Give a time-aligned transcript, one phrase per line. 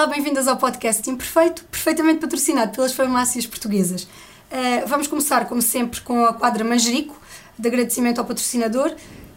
[0.00, 4.04] Olá, bem-vindas ao podcast Imperfeito, perfeitamente patrocinado pelas farmácias portuguesas.
[4.04, 7.20] Uh, vamos começar, como sempre, com a quadra Manjerico,
[7.58, 8.94] de agradecimento ao patrocinador.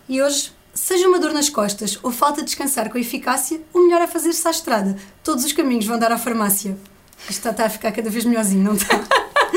[0.08, 4.04] E hoje, seja uma dor nas costas ou falta de descansar com eficácia, o melhor
[4.04, 4.96] é fazer-se à estrada.
[5.22, 6.78] Todos os caminhos vão dar à farmácia.
[7.24, 9.04] Isto está, está a ficar cada vez melhorzinho, não está?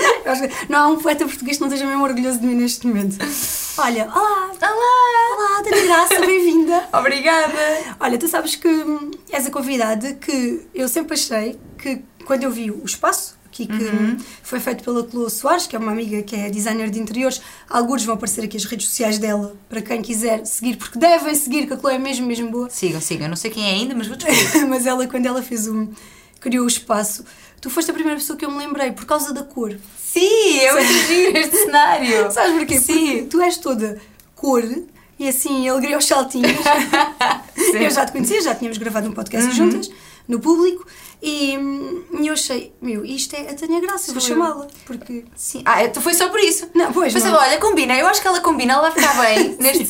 [0.69, 3.17] não há um poeta português que não esteja mesmo orgulhoso de mim neste momento.
[3.79, 4.51] Olha, olá!
[4.63, 5.37] Olá!
[5.37, 6.89] Olá, Dani Graça, bem-vinda!
[6.99, 7.53] Obrigada!
[8.01, 8.69] Olha, tu sabes que
[9.31, 13.85] és a convidada que eu sempre achei que quando eu vi o espaço aqui que
[13.85, 14.17] uhum.
[14.43, 17.43] foi feito pela Chloe Soares, que é uma amiga que é designer de interiores.
[17.69, 21.67] Alguns vão aparecer aqui as redes sociais dela para quem quiser seguir, porque devem seguir,
[21.67, 22.71] que a Chloe é mesmo, mesmo boa.
[22.71, 23.29] Sigam, sigam.
[23.29, 24.67] Não sei quem é ainda, mas vou descobrir.
[24.67, 25.89] mas ela, quando ela fez um.
[26.41, 27.27] criou o espaço,
[27.67, 29.77] tu foste a primeira pessoa que eu me lembrei por causa da cor.
[29.99, 32.31] Sim, eu giro este cenário.
[32.31, 32.79] Sabes porquê?
[32.79, 32.95] Sim.
[32.95, 34.01] Porque tu és toda
[34.37, 34.63] cor
[35.19, 36.53] e assim alegria aos saltinhos.
[37.75, 39.53] eu já te conhecia, já tínhamos gravado um podcast uhum.
[39.53, 39.91] juntas
[40.29, 40.87] no público
[41.23, 41.59] e,
[42.21, 44.67] e eu achei, meu, isto é a Tânia Graça, vou chamá-la.
[44.85, 45.25] Porque.
[45.35, 45.63] Sim.
[45.65, 46.69] Ah, então foi só por isso.
[46.75, 47.13] Não, pois.
[47.13, 47.43] Pensava, não.
[47.43, 49.85] olha, combina, eu acho que ela combina, ela vai ficar bem neste.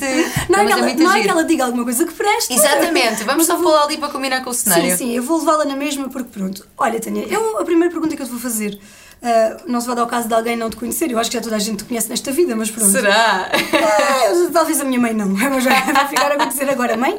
[0.49, 2.55] Não, é que, ela, não é que ela diga alguma coisa que preste.
[2.55, 4.91] Exatamente, vamos só pô-la ali para combinar com o cenário.
[4.91, 6.67] Sim, sim, eu vou levá-la na mesma porque pronto.
[6.79, 8.79] Olha, Tânia, eu, a primeira pergunta que eu te vou fazer.
[9.17, 11.37] Uh, não se vai dar o caso de alguém não te conhecer, eu acho que
[11.39, 12.93] já toda a gente te conhece nesta vida, mas pronto.
[12.93, 13.51] Será?
[13.51, 16.97] Uh, talvez a minha mãe não, mas vai ficar a acontecer agora.
[16.97, 17.19] Mãe,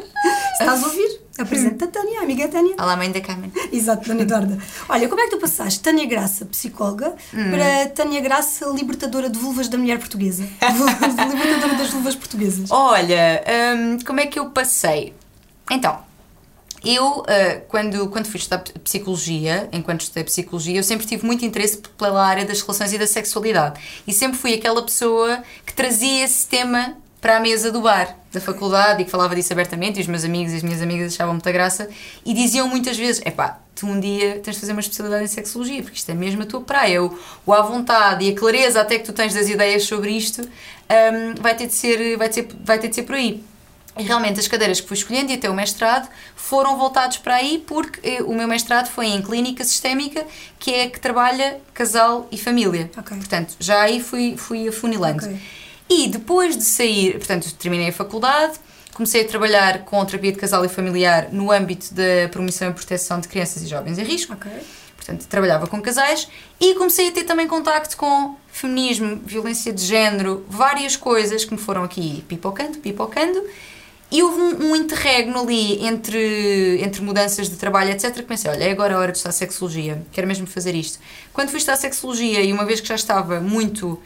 [0.58, 2.75] se estás a ouvir, apresenta a Tânia, a amiga Tânia.
[2.80, 3.52] Olá, mãe da Carmen.
[3.71, 4.57] Exato, Tânia Eduarda.
[4.89, 7.52] Olha, como é que tu passaste Tânia Graça, psicóloga, hum.
[7.52, 10.43] para Tânia Graça, libertadora de vulvas da mulher portuguesa?
[10.61, 12.71] libertadora das vulvas portuguesas.
[12.71, 13.43] Olha,
[13.75, 15.13] hum, como é que eu passei?
[15.69, 15.99] Então,
[16.83, 17.25] eu, uh,
[17.67, 22.45] quando, quando fui estudar psicologia, enquanto estudei psicologia, eu sempre tive muito interesse pela área
[22.45, 23.80] das relações e da sexualidade.
[24.08, 28.39] E sempre fui aquela pessoa que trazia esse tema para a mesa do bar da
[28.39, 29.97] faculdade e que falava disso abertamente.
[29.97, 31.89] E os meus amigos e as minhas amigas achavam muita graça
[32.25, 35.81] e diziam muitas vezes: epá, tu um dia tens de fazer uma especialidade em sexologia,
[35.81, 37.03] porque isto é mesmo a tua praia.
[37.03, 40.42] O, o à vontade e a clareza até que tu tens das ideias sobre isto
[40.42, 43.43] um, vai, ter de ser, vai, ter, vai ter de ser por aí.
[43.97, 47.63] E realmente as cadeiras que fui escolhendo e até o mestrado foram voltados para aí
[47.65, 50.23] porque eh, o meu mestrado foi em clínica sistémica,
[50.59, 52.92] que é que trabalha casal e família.
[52.95, 53.17] Okay.
[53.17, 55.25] Portanto, já aí fui, fui afunilando.
[55.25, 55.39] Okay.
[55.89, 58.59] E depois de sair, portanto, terminei a faculdade,
[58.93, 63.20] comecei a trabalhar com terapia de casal e familiar no âmbito da promoção e proteção
[63.20, 64.33] de crianças e jovens em risco.
[64.33, 64.59] Okay.
[64.95, 66.27] Portanto, trabalhava com casais
[66.59, 71.59] e comecei a ter também contacto com feminismo, violência de género, várias coisas que me
[71.59, 73.42] foram aqui pipocando, pipocando
[74.09, 78.14] e houve um, um interregno ali entre, entre mudanças de trabalho, etc.
[78.14, 80.99] Que pensei: olha, é agora a hora de estudar sexologia, quero mesmo fazer isto.
[81.33, 84.02] Quando fui estudar sexologia, e uma vez que já estava muito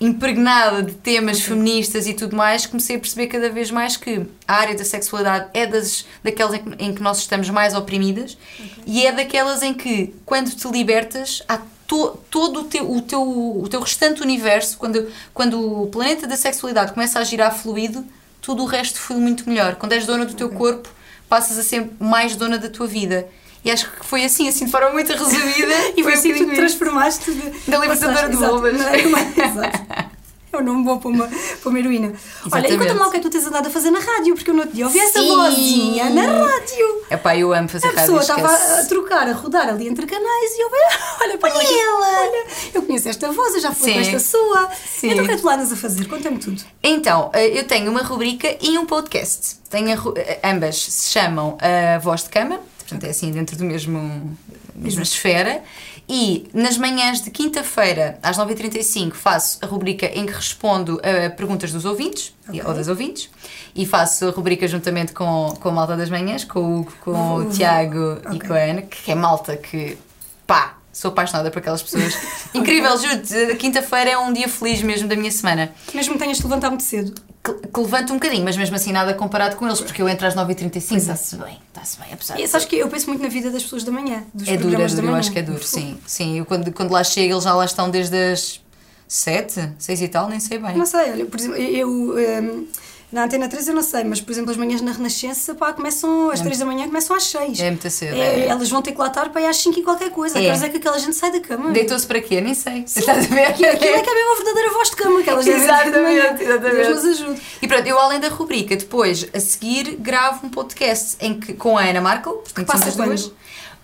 [0.00, 1.48] impregnada de temas okay.
[1.48, 5.48] feministas e tudo mais, comecei a perceber cada vez mais que a área da sexualidade
[5.52, 8.70] é das, daquelas em que, em que nós estamos mais oprimidas okay.
[8.86, 13.22] e é daquelas em que, quando te libertas, há to, todo o teu, o, teu,
[13.22, 18.04] o teu restante universo, quando, quando o planeta da sexualidade começa a girar fluido
[18.48, 19.74] tudo o resto foi muito melhor.
[19.76, 20.88] Quando és dona do teu corpo,
[21.28, 23.28] passas a ser mais dona da tua vida.
[23.64, 25.74] E acho que foi assim, assim de forma muito resumida.
[25.96, 28.74] e foi assim que tu transformaste de, da libertadora de vulvas.
[28.74, 30.08] Exato.
[30.50, 32.06] É um nome bom para uma, para uma heroína.
[32.08, 32.52] Exatamente.
[32.52, 34.50] Olha, e conta-me o que é que tu tens andado a fazer na rádio, porque
[34.50, 37.02] eu no outro dia ouvi essa vozinha na rádio.
[37.10, 38.16] É pá, eu amo fazer a rádio.
[38.16, 40.70] A pessoa estava a trocar, a rodar ali entre canais e eu,
[41.20, 42.20] olha para ela.
[42.20, 44.70] Olha, eu conheço esta voz, eu já falei com esta sua.
[44.86, 45.10] Sim.
[45.10, 46.06] Então o que é que tu andas a fazer?
[46.06, 46.62] Conta-me tudo.
[46.82, 49.56] Então, eh, eu tenho uma rubrica e um podcast.
[49.68, 53.64] Tenho a, eh, ambas se chamam A Voz de Cama, portanto é assim dentro do
[53.64, 54.36] mesmo
[54.74, 55.62] mesma esfera
[56.08, 61.70] e nas manhãs de quinta-feira, às 9h35, faço a rubrica em que respondo a perguntas
[61.70, 62.62] dos ouvintes okay.
[62.64, 63.28] ou das ouvintes.
[63.74, 67.10] E faço a rubrica juntamente com, com a malta das manhãs, com o Hugo, com
[67.10, 68.36] uh, o Tiago okay.
[68.36, 69.98] e com a Ana, que é malta que,
[70.46, 72.18] pá, sou apaixonada por aquelas pessoas.
[72.52, 75.72] Incrível, juro quinta-feira é um dia feliz mesmo da minha semana.
[75.94, 77.14] Mesmo que tenhas de levantar muito cedo.
[77.44, 80.26] Que, que levanto um bocadinho, mas mesmo assim nada comparado com eles, porque eu entro
[80.26, 83.48] às 9h35, está-se bem, está-se bem, apesar e, sabes que eu penso muito na vida
[83.48, 85.96] das pessoas da manhã, dos é duro, é duro, eu acho que é duro, sim.
[86.04, 88.60] Sim, eu quando, quando lá chego, eles já lá estão desde as
[89.06, 90.76] 7, 6 e tal, nem sei bem.
[90.76, 91.88] Não sei, olha, por exemplo, eu...
[91.88, 92.66] Um,
[93.10, 96.30] na Antena 3 eu não sei, mas por exemplo as manhãs na Renascença pá, começam
[96.30, 97.58] às é 3 da manhã começam às 6.
[97.58, 98.14] É muito cedo.
[98.14, 98.46] É, é.
[98.48, 100.38] Elas vão ter que lá estar para ir às 5 e qualquer coisa.
[100.38, 100.42] É.
[100.42, 101.70] Quer dizer que aquela gente sai da cama.
[101.70, 102.40] Deitou-se para quê?
[102.40, 102.84] Nem sei.
[102.86, 103.00] Sim.
[103.00, 103.46] Estás a ver?
[103.46, 106.76] Aquilo, aquilo é que é mesmo a verdadeira voz de cama que elas Exatamente, exatamente.
[106.76, 107.42] Deus nos ajude.
[107.62, 111.78] E pronto, eu além da rubrica, depois a seguir gravo um podcast em que, com
[111.78, 113.32] a Ana Markel, que passa duas.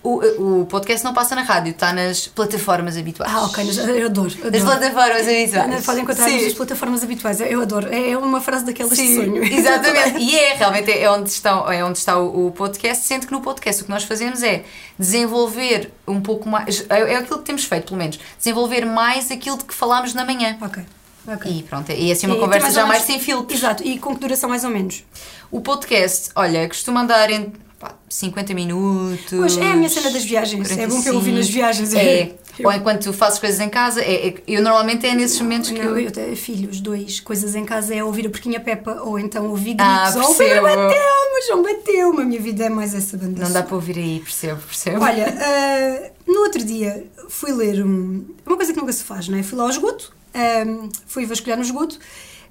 [0.06, 3.32] O, o podcast não passa na rádio, está nas plataformas habituais.
[3.32, 3.64] Ah, ok,
[3.98, 4.28] eu adoro.
[4.28, 4.64] Nas adoro.
[4.66, 5.86] plataformas habituais.
[5.86, 7.40] Podem encontrar nas plataformas habituais.
[7.40, 7.88] Eu adoro.
[7.90, 9.42] É uma frase daquelas de Sim, sonho.
[9.50, 10.18] exatamente.
[10.18, 13.40] E é, realmente é onde, estão, é onde está o, o podcast, sendo que no
[13.40, 14.64] podcast o que nós fazemos é
[14.98, 19.56] desenvolver um pouco mais, é, é aquilo que temos feito, pelo menos, desenvolver mais aquilo
[19.56, 20.58] de que falámos na manhã.
[20.60, 20.84] ok.
[21.26, 21.50] ok.
[21.50, 23.58] E pronto, e assim uma E conversa mais já mais sem filtros.
[23.58, 25.02] Exato, e com que duração mais ou menos?
[25.50, 29.30] O podcast, olha, costuma andar em pá, 50 minutos.
[29.38, 30.70] Pois é a minha cena das viagens.
[30.76, 31.94] É bom para eu ouvir nas viagens.
[31.94, 32.32] É.
[32.58, 35.78] Eu- Ou enquanto fazes coisas em casa, é, é- eu normalmente é nesses momentos que
[35.78, 35.98] eu.
[35.98, 39.74] eu tenho filhos, dois, coisas em casa é ouvir a porquinha Peppa ou então ouvir
[39.80, 40.24] Ah, gritos.
[40.28, 40.82] ou o Pedro percebo.
[40.86, 42.20] bateu, João bateu.
[42.20, 43.42] A minha vida é mais essa banda.
[43.42, 45.02] Não dá para ouvir aí, percebo, percebo.
[45.02, 49.36] Olha, ah, no outro dia fui ler um- uma coisa que nunca se faz, não
[49.36, 49.42] é?
[49.42, 51.98] Fui lá ao esgoto, ah, fui vasculhar no esgoto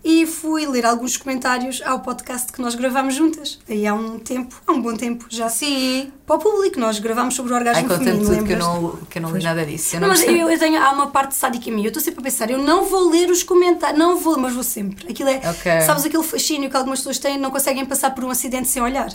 [0.03, 3.59] e fui ler alguns comentários ao podcast que nós gravámos juntas.
[3.69, 5.47] Aí há um tempo, há um bom tempo já.
[5.47, 6.11] Sim.
[6.25, 9.17] Para o público, nós gravámos sobre o orgasmo Ai, feminino, tudo que eu não, que
[9.17, 9.95] eu não li nada disso.
[9.95, 11.83] Eu Não, não mas eu, eu tenho, há uma parte sádica em mim.
[11.83, 14.63] Eu estou sempre a pensar, eu não vou ler os comentários, não vou, mas vou
[14.63, 15.09] sempre.
[15.09, 15.81] Aquilo é, Ok.
[15.81, 19.09] sabes, aquele fascínio que algumas pessoas têm, não conseguem passar por um acidente sem olhar.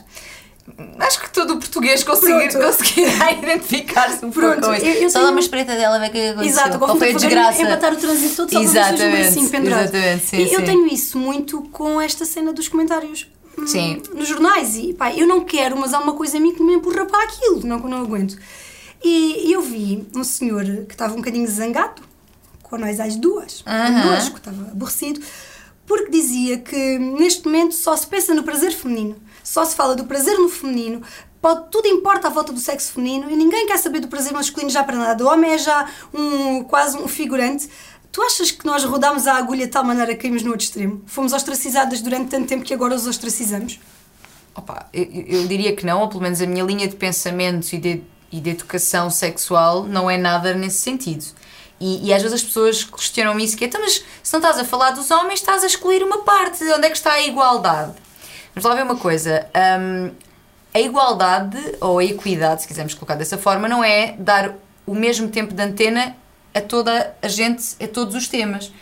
[1.00, 2.66] Acho que todo o português conseguir, Pronto.
[2.66, 4.84] conseguirá identificar-se um pouco Pronto, com isso.
[4.86, 6.50] eu- eu Só tenho- dá uma espreita dela, vai que aconteceu.
[6.50, 7.62] Exato, eu Qual gosto foi a de fazer desgraça?
[7.62, 9.82] empatar o trânsito todo só para vocês Exatamente, bracinho pendurado.
[9.82, 10.64] exatamente, sim, e eu sim.
[10.66, 13.26] tenho isso muito com esta cena dos comentários
[13.58, 14.02] hum, Sim.
[14.14, 14.76] nos jornais.
[14.76, 17.24] E pá, eu não quero, mas há uma coisa em mim que me empurra para
[17.24, 18.38] aquilo, não, não aguento.
[19.02, 22.02] E eu vi um senhor que estava um bocadinho zangado
[22.62, 24.02] com nós às duas, Aham.
[24.02, 25.20] duas, que estava aborrecido,
[25.86, 29.16] porque dizia que neste momento só se pensa no prazer feminino,
[29.48, 31.00] só se fala do prazer no feminino,
[31.40, 34.68] pode, tudo importa à volta do sexo feminino e ninguém quer saber do prazer masculino
[34.68, 35.24] já para nada.
[35.24, 37.66] O homem é já um, quase um figurante.
[38.12, 41.02] Tu achas que nós rodámos a agulha de tal maneira que caímos no outro extremo?
[41.06, 43.80] Fomos ostracizadas durante tanto tempo que agora os ostracizamos?
[44.54, 47.78] Opa, eu, eu diria que não, ou pelo menos a minha linha de pensamento e
[47.78, 51.24] de, e de educação sexual não é nada nesse sentido.
[51.80, 54.58] E, e às vezes as pessoas questionam-me isso, que é, então, mas se não estás
[54.58, 57.94] a falar dos homens, estás a excluir uma parte, onde é que está a igualdade?
[58.58, 59.46] Vamos lá ver uma coisa,
[59.80, 60.10] hum,
[60.74, 64.52] a igualdade, ou a equidade, se quisermos colocar dessa forma, não é dar
[64.84, 66.16] o mesmo tempo de antena
[66.52, 68.72] a toda a gente, a todos os temas.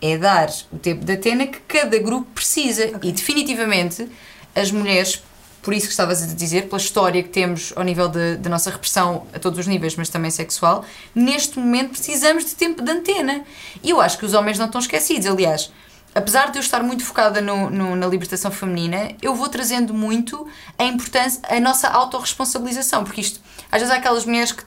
[0.00, 2.92] É dar o tempo de antena que cada grupo precisa.
[3.02, 4.08] E definitivamente
[4.54, 5.20] as mulheres,
[5.62, 9.26] por isso que estavas a dizer, pela história que temos ao nível da nossa repressão
[9.32, 13.42] a todos os níveis, mas também sexual, neste momento precisamos de tempo de antena.
[13.82, 15.26] E eu acho que os homens não estão esquecidos.
[15.26, 15.72] Aliás,
[16.14, 20.46] apesar de eu estar muito focada no, no- na libertação feminina, eu vou trazendo muito
[20.78, 23.40] a importância, a nossa autorresponsabilização, porque isto,
[23.70, 24.62] às vezes há aquelas mulheres que,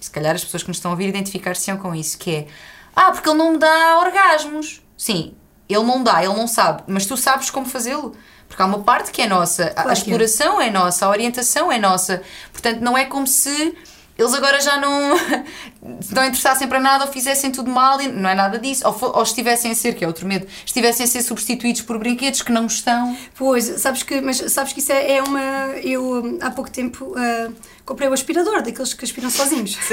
[0.00, 2.46] se calhar as pessoas que nos estão a ouvir identificar-se com isso, que é,
[2.94, 4.82] ah, porque ele não me dá orgasmos.
[4.96, 5.34] Sim,
[5.68, 8.14] ele não dá, ele não sabe, mas tu sabes como fazê-lo.
[8.46, 9.92] Porque há uma parte que é nossa, a- é.
[9.92, 12.22] exploração é nossa, a orientação é nossa.
[12.52, 13.74] Portanto, não é como se
[14.16, 15.18] eles agora já não,
[15.84, 18.86] não interessassem para nada ou fizessem tudo mal, e não é nada disso.
[18.86, 22.40] Ou, ou estivessem a ser, que é outro medo, estivessem a ser substituídos por brinquedos
[22.42, 23.16] que não estão.
[23.36, 25.40] Pois, sabes que, mas sabes que isso é, é uma.
[25.82, 27.50] Eu hum, há pouco tempo ah,
[27.84, 29.76] comprei o aspirador, daqueles que aspiram sozinhos.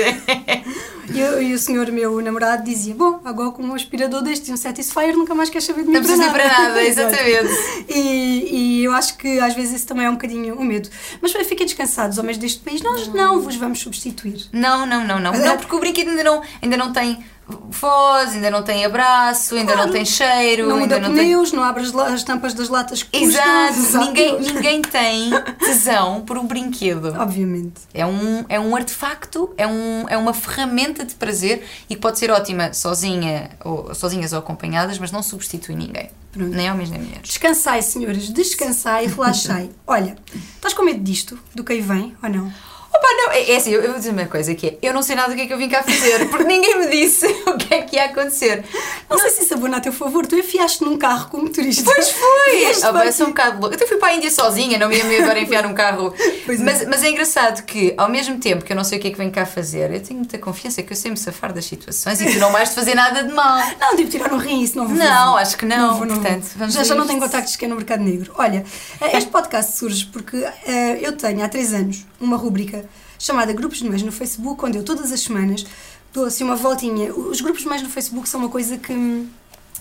[1.14, 4.54] E, eu- e o senhor, meu namorado, dizia: Bom, agora com um aspirador deste e
[4.54, 7.50] um Satisfyer nunca mais quer saber de mim Não precisa ir para nada, exatamente.
[7.90, 10.88] E, e eu acho que às vezes isso também é um bocadinho o medo.
[11.22, 14.46] Mas bem, fiquem descansados, homens deste país, nós não vos vamos substituir.
[14.54, 15.34] Não, não, não, não.
[15.34, 17.22] Não, porque o brinquedo ainda não, ainda não tem
[17.70, 19.88] voz, ainda não tem abraço, ainda Claro.
[19.88, 21.36] não tem cheiro, Não ainda muda não tem.
[21.54, 24.06] não abre as, tampas das latas que Exato, custam.
[24.06, 27.14] ninguém, ninguém tem tesão por um brinquedo.
[27.18, 27.82] Obviamente.
[27.94, 32.20] É um, é um artefacto, é, um, é uma ferramenta de prazer e que pode
[32.20, 36.10] ser ótima sozinha, ou, sozinhas ou acompanhadas, mas não substitui ninguém.
[36.32, 36.56] Pronto.
[36.56, 37.28] Nem homens nem mulheres.
[37.28, 39.70] Descansai, senhores, descansai, relaxai.
[39.86, 40.16] Olha,
[40.56, 42.54] estás com medo disto, do que aí vem, ou não?
[42.94, 45.02] Opa, não, é, é assim, eu, eu vou dizer uma coisa que é, eu não
[45.02, 47.58] sei nada do que é que eu vim cá fazer, porque ninguém me disse o
[47.58, 48.64] que é que ia acontecer.
[49.10, 51.84] Não sei se isso abona a teu favor, tu enfiaste num carro como motorista.
[51.84, 52.66] Pois foi!
[52.84, 53.74] Ah, vai ser um bocado louco.
[53.74, 56.14] Eu até fui para a Índia sozinha, não ia me agora enfiar num carro.
[56.46, 56.64] Pois é.
[56.64, 59.12] mas, mas é engraçado que, ao mesmo tempo que eu não sei o que é
[59.12, 62.20] que venho cá fazer, eu tenho muita confiança que eu sei me safar das situações
[62.20, 63.60] e que não vais fazer nada de mal.
[63.80, 65.98] Não, tipo, tirar um rim, isso não vou Não, acho que não.
[66.00, 66.52] vou, Portanto, vou.
[66.58, 68.32] vamos já, já não tenho contactos que é no mercado negro.
[68.38, 68.66] Olha,
[69.00, 72.86] eh, este podcast surge porque eh, eu tenho há três anos uma rúbrica
[73.20, 75.66] chamada Grupos de Mães no Facebook, onde eu todas as semanas
[76.14, 77.14] dou assim uma voltinha.
[77.14, 78.94] Os grupos de mães no Facebook são uma coisa que,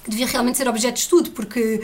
[0.04, 1.82] que devia realmente ser objeto de estudo, porque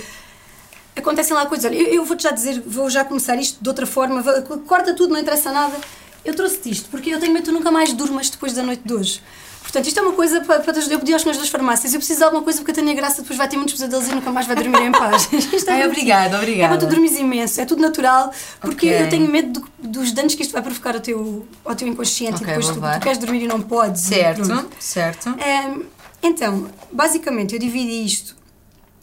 [0.95, 1.71] acontecem lá coisas.
[1.71, 4.23] Olha, eu, eu vou-te já dizer, vou já começar isto de outra forma,
[4.67, 5.77] corta tudo, não interessa nada.
[6.25, 8.83] Eu trouxe-te isto porque eu tenho medo que tu nunca mais durmas depois da noite
[8.85, 9.23] de hoje.
[9.67, 11.93] Portanto, isto é uma coisa para, para eu pedir aos senhores das farmácias.
[11.93, 14.15] Eu preciso de alguma coisa porque a Tânia Graça depois vai ter muitos pesadelos e
[14.15, 15.29] nunca mais vai dormir em paz.
[15.35, 16.75] Isto Ai, muito- obrigada, obrigada.
[16.75, 18.31] É tu dormires imenso, é tudo natural,
[18.61, 19.03] porque Ok.
[19.03, 22.37] eu tenho medo do- dos danos que isto vai provocar ao teu, ao teu inconsciente
[22.43, 24.03] Ok, e depois tu, tu queres dormir e não podes.
[24.03, 25.29] Certo, certo.
[25.31, 25.83] Ahm,
[26.23, 28.36] então, basicamente, eu dividi isto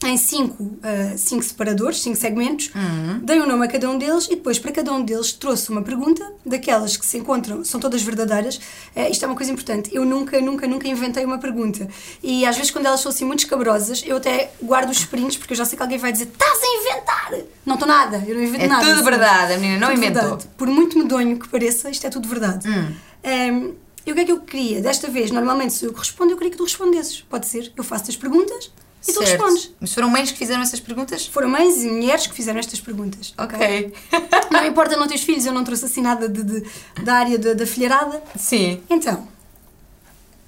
[0.06, 3.20] em cinco, ah, cinco separadores, cinco segmentos, Uhum.
[3.22, 5.82] dei um nome a cada um deles e depois para cada um deles trouxe uma
[5.82, 8.60] pergunta, daquelas que se encontram, são todas verdadeiras.
[8.94, 11.88] Ah, isto é uma coisa importante, eu nunca, nunca, nunca inventei uma pergunta.
[12.22, 15.52] E às vezes quando elas são assim muito escabrosas, eu até guardo os prints porque
[15.52, 17.44] eu já sei que alguém vai dizer estás a inventar!
[17.64, 18.82] Não estou nada, eu não invento É nada.
[18.84, 19.10] tudo sabe?
[19.10, 20.22] verdade, a menina não Tudo inventou.
[20.22, 20.46] verdade.
[20.56, 22.68] Por muito medonho que pareça, isto é tudo verdade.
[22.68, 22.92] Hum.
[23.24, 23.74] Um,
[24.06, 24.82] e o que é que eu queria?
[24.82, 27.22] Desta vez, normalmente, se eu que respondo, eu queria que tu respondesses.
[27.22, 27.72] Pode ser?
[27.74, 28.70] Eu faço-te as perguntas
[29.06, 29.28] e tu Certo.
[29.42, 29.70] respondes.
[29.80, 31.26] Mas foram mães que fizeram essas perguntas?
[31.26, 33.34] Foram mães e mulheres que fizeram estas perguntas.
[33.38, 33.92] Ok.
[34.50, 36.64] Não importa não teres filhos, eu não trouxe assim nada de, de-
[37.02, 38.22] da área da, da filharada.
[38.38, 38.80] Sim.
[38.88, 39.26] Então,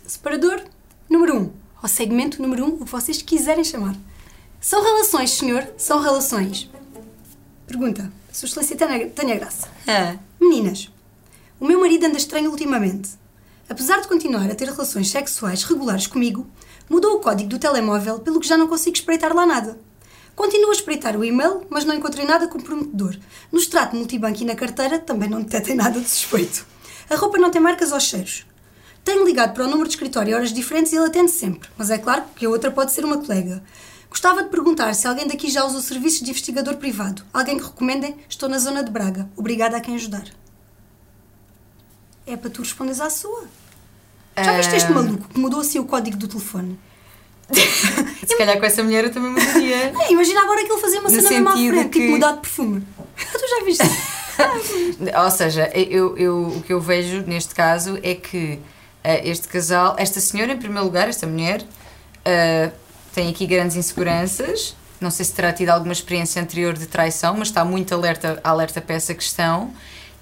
[0.07, 0.63] separador
[1.09, 3.95] número 1, um, ou segmento número 1, um, o que vocês quiserem chamar.
[4.61, 5.67] São relações, senhor?
[5.77, 6.71] São relações.
[7.67, 8.11] Pergunta.
[8.33, 9.69] Sua Excelência Tânia, Tânia Graça.
[9.87, 10.17] Ah.
[10.41, 10.91] Meninas,
[11.59, 13.11] o meu marido anda estranho ultimamente.
[13.69, 16.47] Apesar de continuar a ter relações sexuais regulares comigo,
[16.89, 19.79] mudou o código do telemóvel pelo que já não consigo espreitar lá nada.
[20.35, 23.17] Continuo a espreitar o e-mail, mas não encontrei nada comprometedor.
[23.51, 26.67] No extrato multibanco e na carteira também não detetei nada de suspeito.
[27.09, 28.45] A roupa não tem marcas aos cheiros.
[29.03, 31.91] Tenho ligado para o número de escritório a horas diferentes e ele atende sempre, mas
[31.91, 33.63] é claro que a outra pode ser uma colega.
[34.11, 37.25] Gostava de perguntar se alguém daqui já usa os serviços de investigador privado.
[37.33, 38.17] Alguém que recomendem?
[38.29, 39.31] Estou na zona de Braga.
[39.37, 40.25] Obrigada a quem ajudar.
[42.27, 43.45] É para tu responderes à sua.
[44.45, 44.95] Já viste este Ah.
[44.95, 46.79] maluco que mudou assim o código do telefone?
[47.53, 49.93] Se calhar com essa mulher eu também mudaria.
[50.01, 52.33] É, imagina agora que ele fazia uma No cena mesmo à frente, que- tipo mudar
[52.33, 52.83] de perfume.
[53.17, 53.85] tu já viste?
[55.25, 58.59] Ou seja, eu, eu- o que eu vejo neste caso é que
[59.05, 61.65] eh, este casal, esta senhora em primeiro lugar, esta mulher,
[62.25, 62.71] eh,
[63.15, 64.75] tem aqui grandes inseguranças.
[65.01, 68.81] Não sei se terá tido alguma experiência anterior de traição, mas está muito alerta, alerta
[68.81, 69.73] para essa questão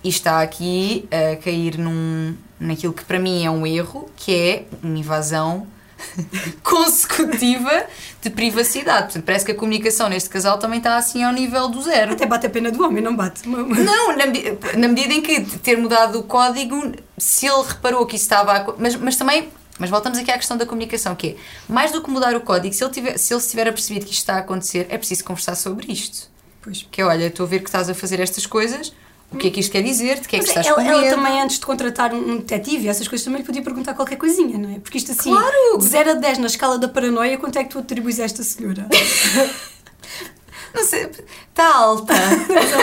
[0.05, 4.67] e está aqui a cair num, naquilo que para mim é um erro, que é
[4.83, 5.67] uma invasão
[6.63, 7.87] consecutiva
[8.21, 9.05] de privacidade.
[9.05, 12.13] Portanto, parece que a comunicação neste casal também está assim ao nível do zero.
[12.13, 13.49] Até bate a pena do homem, não bate.
[13.49, 14.27] Não, na,
[14.77, 18.75] na medida em que ter mudado o código, se ele reparou que isso estava a.
[18.79, 19.49] Mas, mas também.
[19.77, 21.37] Mas voltamos aqui à questão da comunicação, que é
[21.73, 24.13] mais do que mudar o código, se ele, tiver, se ele se tiver apercebido que
[24.13, 26.31] isto está a acontecer, é preciso conversar sobre isto.
[26.63, 26.87] Pois.
[26.89, 28.95] Que é, olha, estou a ver que estás a fazer estas coisas,
[29.35, 31.09] o que é que isto quer dizer, de que é que estás ela, com ela
[31.09, 34.59] também, antes de contratar um, detetive e essas coisas, também lhe podia perguntar qualquer coisinha,
[34.59, 34.79] não é?
[34.79, 35.79] Porque isto assim, Claro!
[35.79, 38.43] de 0 a 10 na escala da paranoia, quanto é que tu atribuis a esta
[38.43, 38.89] senhora?
[40.75, 41.09] Não sei,
[41.51, 42.13] está alta.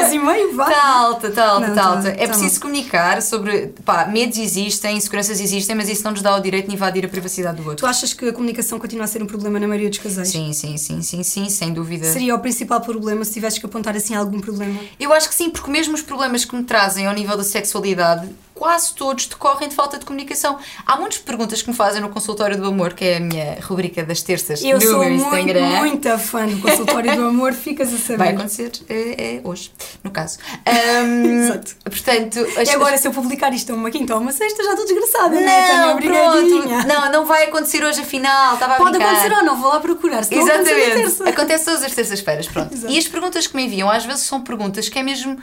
[0.05, 0.63] 11 e meio, vá.
[0.69, 2.07] Está alta, está alta, está tá- alta.
[2.07, 2.62] É tá preciso mal.
[2.62, 3.74] comunicar sobre.
[3.83, 7.10] Pá, medos existem, inseguranças existem, mas isso não nos dá o direito de invadir a
[7.10, 7.77] privacidade do outro.
[7.77, 10.29] Tu achas que a comunicação continua a ser um problema na maioria dos casais?
[10.29, 12.12] Sim, sim, sim, sim, sim, sem dúvida.
[12.12, 14.79] Seria o principal problema se tivesses que apontar assim algum problema?
[14.98, 18.29] Eu acho que sim, porque mesmo os problemas que me trazem ao nível da sexualidade,
[18.62, 20.60] quase todos decorrem de falta de comunicação.
[20.86, 24.03] Há muitas perguntas que me fazem no consultório do amor, que é a minha rubrica
[24.03, 25.77] das terças Eu no sou meu muito, Instagram.
[25.80, 28.18] muita fã do consultório do amor, ficas a saber.
[28.18, 29.72] Vai acontecer é, é hoje,
[30.03, 30.38] no caso.
[30.63, 31.75] Ahm, Exato.
[31.86, 34.74] Portanto, as, E agora, se eu publicar isto a uma quinta ou uma sexta, já
[34.74, 35.77] estou desgraçada, não, é?
[35.77, 36.88] não, Tenho pronto.
[36.88, 38.53] Não, não vai acontecer hoje afinal.
[38.53, 39.10] Estava a Pode brincar.
[39.12, 40.24] acontecer ou não, vou lá procurar.
[40.24, 41.24] Se na Exatamente.
[41.24, 42.75] Acontece todas as terças-feiras, pronto.
[42.75, 42.94] Exato.
[42.94, 45.36] E as perguntas que me enviam às vezes são perguntas que é mesmo.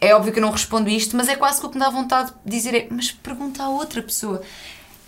[0.00, 1.88] É óbvio que eu não respondo isto, mas é quase que o que me dá
[1.90, 4.42] vontade de dizer é: mas pergunta à outra pessoa.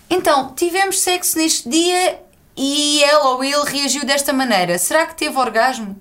[0.09, 2.19] Então, tivemos sexo neste dia
[2.57, 4.77] e ela ou ele reagiu desta maneira.
[4.79, 5.95] Será que teve orgasmo?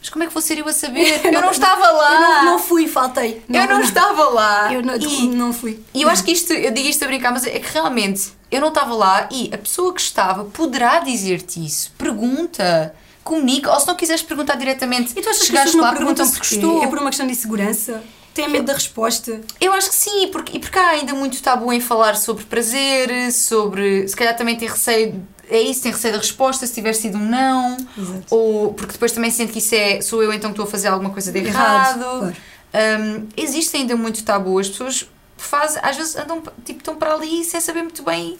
[0.00, 1.20] Mas como é que vou ser eu a saber?
[1.24, 2.12] Eu não estava lá.
[2.12, 3.42] Eu não, não fui, faltei.
[3.48, 4.70] Eu não estava lá.
[4.70, 5.80] Eu não, E- não fui.
[5.94, 8.60] e eu acho que isto, eu digo isto a brincar, mas é que realmente eu
[8.60, 11.90] não estava lá e a pessoa que estava poderá dizer-te isso.
[11.96, 15.74] Pergunta, comunica, ou se não quiseres perguntar diretamente, E tu achas que as chegaste pessoas
[15.76, 16.54] não lá, perguntam porquê?
[16.56, 16.82] estou.
[16.82, 18.02] É por uma questão de insegurança?
[18.34, 19.40] Têm medo da resposta?
[19.60, 23.30] Eu acho que sim, porque, e porque há ainda muito tabu em falar sobre prazer,
[23.32, 24.06] sobre.
[24.08, 25.24] Se calhar também tem receio.
[25.48, 27.76] É isso, tem receio da resposta, se tiver sido um não.
[27.96, 28.24] Exato.
[28.30, 30.00] Ou porque depois também sente que isso é.
[30.00, 32.18] Sou eu então que estou a fazer alguma coisa de Errado, errado.
[32.18, 32.36] claro.
[32.74, 34.58] Hum, existe ainda muito tabu.
[34.58, 35.80] As pessoas fazem.
[35.84, 36.42] Às vezes andam.
[36.64, 38.36] Tipo, estão para ali sem saber muito bem.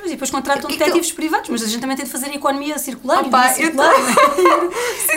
[0.00, 2.26] Pois, e depois contratam Que- que- detetives privados, mas a gente também tem de fazer
[2.26, 3.20] a economia circular.
[3.24, 3.92] Opa, eu circular.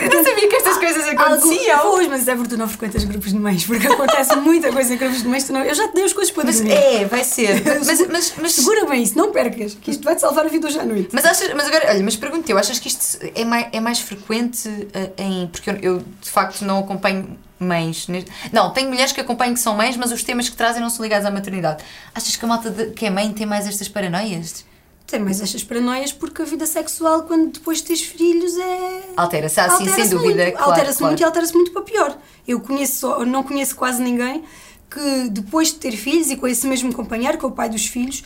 [0.04, 1.78] Eu não sabia que estas coisas aconteciam.
[1.80, 4.96] Pois, mas é porque tu não frequentas grupos de mães, porque acontece muita coisa em
[4.98, 5.48] grupos de mães.
[5.48, 5.62] Não...
[5.62, 6.72] Eu já te dei as coisas para Mas dormir.
[6.72, 7.62] é, vai ser.
[7.84, 10.78] Mas, mas, mas, Segura bem isso, não percas, que isto vai-te salvar a vida hoje
[10.78, 11.08] à noite.
[11.12, 14.00] Mas, achas, mas agora, olha, mas pergunto eu, achas que isto é mais, é mais
[14.00, 15.46] frequente eh, em.
[15.48, 18.06] Porque eu, eu, de facto não acompanho mães.
[18.52, 21.02] Não, tenho mulheres que acompanho que são mães, mas os temas que trazem não são
[21.02, 21.82] ligados à maternidade.
[22.14, 24.64] Achas que a malta de- que é mãe tem mais estas paranoias?
[25.06, 29.02] Tem mais estas paranoias porque a vida sexual, quando depois de teres filhos, é.
[29.16, 30.50] Altera-se, ah, sim, sem dúvida.
[30.52, 31.12] Claro, altera-se claro.
[31.12, 32.18] muito e altera-se muito para pior.
[32.46, 34.42] Eu conheço, não conheço quase ninguém
[34.90, 37.86] que depois de ter filhos e com esse mesmo companheiro, que é o pai dos
[37.86, 38.24] filhos,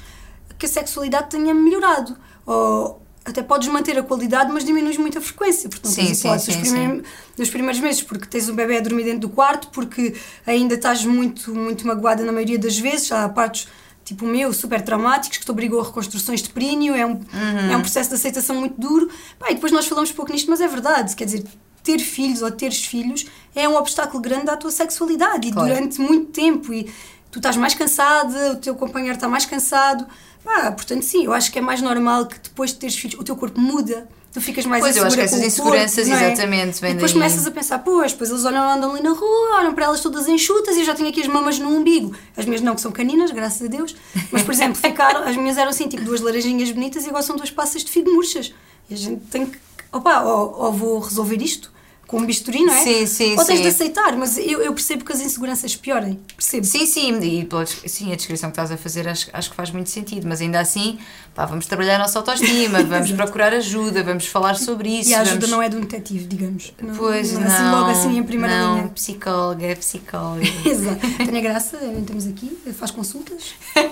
[0.58, 2.16] que a sexualidade tenha melhorado.
[2.44, 5.68] Ou até podes manter a qualidade, mas diminuis muito a frequência.
[5.68, 8.80] Porque não Sim, tens sim, sim, primeiros, dos primeiros meses, porque tens o bebê a
[8.80, 10.14] dormir dentro do quarto, porque
[10.46, 13.10] ainda estás muito, muito magoada na maioria das vezes.
[13.12, 13.68] Há partes
[14.08, 17.70] tipo o meu, super traumáticos, que te obrigou a reconstruções de períneo, é um, Uhum.
[17.72, 19.08] é um processo de aceitação muito duro.
[19.38, 21.44] Pá, e depois nós falamos pouco nisto, mas é verdade, quer dizer,
[21.82, 25.68] ter filhos ou teres filhos é um obstáculo grande à tua sexualidade e Claro.
[25.68, 26.84] durante muito tempo e
[27.30, 30.06] tu estás mais cansada, o teu companheiro está mais cansado.
[30.44, 33.24] Pá, portanto, sim, eu acho que é mais normal que depois de teres filhos o
[33.24, 34.08] teu corpo muda.
[34.32, 36.26] Tu ficas mais Pois, eu acho que insegura essas corpo, inseguranças, não é?
[36.32, 37.12] exatamente, E depois daí.
[37.12, 40.28] começas a pensar, pois, depois eles olham, andam ali na rua, olham para elas todas
[40.28, 42.14] enxutas e eu já tenho aqui as mamas no umbigo.
[42.36, 43.96] As minhas não, que são caninas, graças a Deus.
[44.30, 47.36] Mas, por exemplo, ficaram, as minhas eram assim, tipo duas laranjinhas bonitas e agora são
[47.36, 48.52] duas passas de figo murchas.
[48.90, 49.58] E a gente tem que,
[49.90, 51.72] opa, ou, ou vou resolver isto
[52.08, 52.82] com um bisturi, não é?
[52.82, 53.62] Sim, sim, Ou tens sim.
[53.62, 56.64] de aceitar, mas eu, eu percebo que as inseguranças piorem, percebo.
[56.64, 59.90] Sim, sim, e sim, a descrição que estás a fazer acho, acho que faz muito
[59.90, 60.98] sentido, mas ainda assim,
[61.34, 65.10] pá, vamos trabalhar a nossa autoestima, vamos procurar ajuda, vamos falar sobre isso.
[65.10, 65.50] E a ajuda vamos...
[65.50, 66.72] não é de um detetive, digamos.
[66.80, 68.88] Não, Pois não, não, é assim logo assim em primeira não, linha.
[68.88, 70.46] psicóloga, é psicóloga.
[70.64, 71.06] Exato.
[71.18, 73.52] Tenha graça, temos aqui, faz consultas.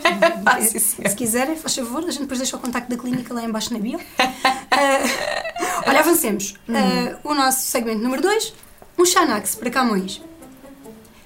[0.46, 0.78] Ah, sim.
[0.78, 3.80] Se quiserem, faz favor, a gente depois deixa o contacto da clínica lá embaixo na
[3.80, 3.98] bio.
[4.70, 5.45] Ah,
[5.86, 6.54] olha, avancemos.
[6.68, 6.74] Hum.
[6.76, 8.54] Ah, o nosso segmento número 2,
[8.98, 10.20] um Xanax para Camões.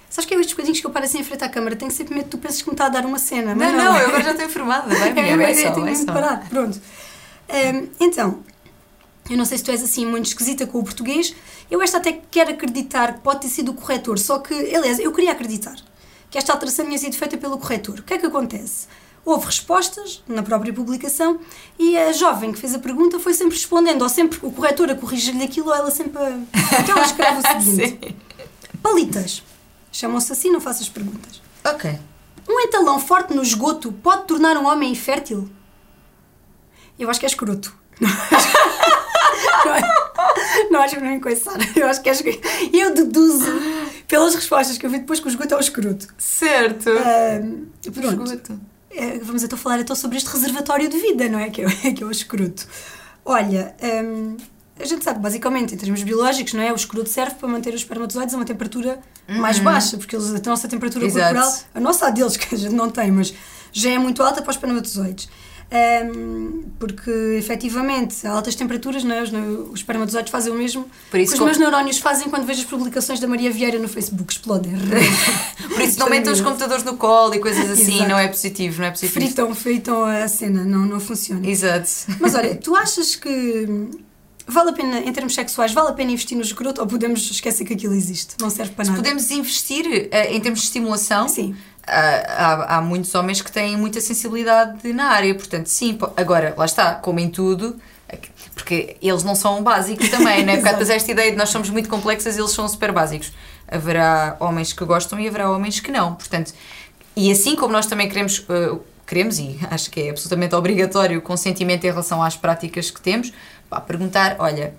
[0.09, 1.77] Sabes que é estes bocadinhos que eu paro assim em frente à câmara?
[1.77, 3.55] Tenho sempre medo que tu penses que me está a dar uma cena.
[3.55, 5.87] mas Não, não, eu agora já estou informada, vai, é, é, vai é, só, tenho
[5.87, 6.13] vai só.
[6.13, 6.49] parar.
[6.49, 6.81] Pronto.
[7.49, 8.43] Ahm, então,
[9.31, 11.33] eu não sei se tu és assim muito esquisita com o português.
[11.71, 15.13] Eu esta até quero acreditar que pode ter sido o corretor, só que, aliás, eu
[15.13, 15.77] queria acreditar
[16.29, 18.01] que esta alteração tinha sido feita pelo corretor.
[18.01, 18.89] O que é que acontece?
[19.25, 21.39] Houve respostas na própria publicação
[21.79, 24.95] e a jovem que fez a pergunta foi sempre respondendo, ou sempre o corretor a
[24.95, 26.31] corrigir-lhe aquilo, ou ela sempre a...
[26.81, 28.17] Então ela escreve o seguinte.
[28.83, 29.43] Palitas.
[29.93, 31.41] Chamam-se assim, não faças perguntas.
[31.65, 31.99] Ok.
[32.49, 35.49] Um entalão forte no esgoto pode tornar um homem infértil?
[36.99, 37.75] Eu acho que é escroto.
[39.65, 41.59] Não, acho- não acho que não é coisa, Sara.
[41.77, 42.41] Eu acho que é escroto.
[42.73, 43.45] Eu deduzo
[44.09, 46.09] pelas respostas que eu vi depois que o esgoto é o escroto.
[46.19, 46.89] Certo.
[46.91, 48.25] Ahm, pronto.
[48.25, 48.61] Esgoto.
[48.91, 51.49] É, vamos então falar então sobre este reservatório de vida, não é?
[51.51, 52.67] Que é, que é o escroto.
[53.25, 54.37] Olha, hum,
[54.79, 56.73] a gente sabe basicamente, em termos biológicos, não é?
[56.73, 58.99] O escroto serve para manter os espermatozoides a uma temperatura
[59.29, 61.11] mais baixa, porque eles, a nossa temperatura Uhum.
[61.11, 61.35] Exato.
[61.35, 63.33] corporal, a nossa a deles, que a gente não tem, mas
[63.73, 65.29] já é muito alta para os espermatozoides.
[65.73, 69.23] Hum, porque efetivamente a altas temperaturas não é?
[69.23, 72.63] os, os espermatozoides fazem o mesmo Por isso que os meus neurónios fazem quando vejo
[72.63, 74.73] as publicações da Maria Vieira no Facebook explodem
[75.73, 78.09] Por isso não metam os computadores no colo e coisas assim, Exato.
[78.09, 79.13] não é positivo, não é positivo.
[79.13, 81.89] fritam, fritam a cena, não, não funciona Exato.
[82.19, 83.69] Mas olha, tu achas que
[84.51, 87.65] vale a pena, em termos sexuais, vale a pena investir no escroto ou podemos esquecer
[87.65, 88.35] que aquilo existe?
[88.41, 88.97] Não serve para nada.
[88.97, 91.29] Podemos investir eh, em termos de estimulação.
[91.29, 91.55] Sim.
[91.87, 95.99] Há, há muitos homens que têm muita sensibilidade na área, portanto, sim.
[96.17, 100.53] Agora, lá está, como em tudo, é que- porque eles não são básicos também, não
[100.53, 100.57] é?
[100.61, 103.33] Porque depois esta ideia de nós somos muito complexas e eles são super básicos.
[103.67, 106.53] Haverá homens que gostam e haverá homens que não, portanto.
[107.17, 108.45] E assim como nós também queremos.
[108.49, 113.01] eh, queremos, e acho que é absolutamente obrigatório o consentimento em relação às práticas que
[113.01, 113.33] temos,
[113.69, 114.75] pá, perguntar: olha,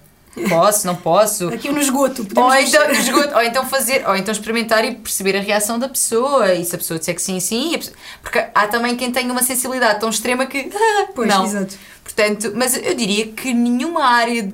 [0.50, 1.48] posso, não posso?
[1.50, 2.26] Aqui no esgoto.
[2.36, 6.54] Ou então, esgoto, ou então fazer, ou então experimentar e perceber a reação da pessoa.
[6.54, 7.78] E se a pessoa disser que sim, sim.
[7.78, 10.70] pessoa- Porque há também quem tenha uma sensibilidade tão extrema que.
[10.74, 11.46] ah, Pois, não.
[11.46, 11.76] exato.
[12.04, 14.52] Portanto, mas eu diria que nenhuma área,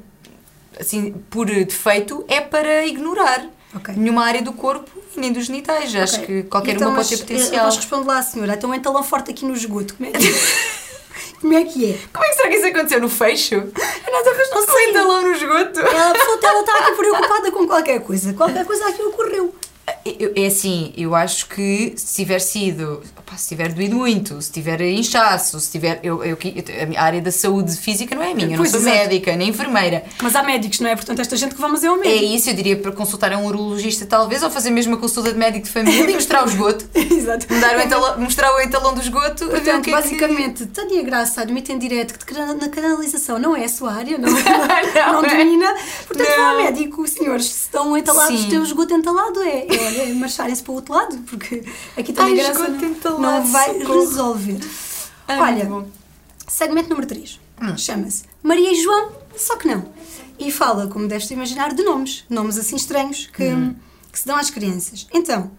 [0.80, 3.46] assim, por defeito, é para ignorar.
[3.76, 3.94] Ok.
[3.98, 5.94] Nenhuma área do corpo e nem dos genitais.
[5.96, 6.26] Acho Ok.
[6.26, 7.66] que qualquer Então, uma pode ter eh, potencial.
[7.66, 8.54] Mas responde lá, senhora.
[8.56, 9.96] Então, um entalão forte aqui no esgoto.
[9.96, 10.18] Como é que,
[11.42, 11.98] como é, que é?
[12.12, 13.72] Como é que será que isso aconteceu no fecho?
[14.12, 14.90] Mas não Com sei.
[14.90, 15.80] entalão no esgoto?
[15.82, 18.34] A pessoa ela está aqui preocupada com qualquer coisa.
[18.34, 19.54] Qualquer coisa aqui ocorreu.
[20.20, 24.52] Eu- É assim, eu acho que se tiver sido, opá, se tiver doído muito, se
[24.52, 26.00] tiver inchaço, se tiver.
[26.04, 26.38] Eu, eu,
[26.96, 28.96] a área da saúde física não é minha, eu não sou exato.
[28.96, 30.04] médica, nem enfermeira.
[30.22, 30.96] Mas há médicos, não é?
[30.96, 32.34] Portanto, esta gente que vamos é ao É médico.
[32.36, 35.38] isso, eu diria para consultar a um urologista talvez, ou fazer mesmo uma consulta de
[35.38, 36.88] médico de família e mostrar o esgoto.
[36.96, 37.48] Exato.
[37.52, 40.66] O entalão- mostrar o entalão do esgoto a ver o Portanto, que é que- basicamente,
[40.68, 45.14] Tânia Graça admite em direto que na canalização não é a sua área, não, não,
[45.22, 45.30] Não é.
[45.38, 45.74] domina.
[46.08, 46.64] Portanto, vão ao Não.
[46.64, 48.58] médico, senhores, se estão entalados, Sim.
[48.60, 51.64] o esgoto entalado, é, é, é marcharem-se para o outro lado, porque
[51.98, 54.00] aqui Tânia Ai, Graça esgoto não, não vai socorro.
[54.02, 54.60] resolver.
[55.28, 55.92] Ai, olha, muito bom.
[56.48, 57.78] segmento número 3, Hum.
[57.78, 59.92] chama-se Maria e João, só que não.
[60.40, 63.76] E fala, como deves imaginar, de nomes, nomes assim estranhos que, Hum.
[64.12, 65.08] que se dão às crianças.
[65.14, 65.52] Então,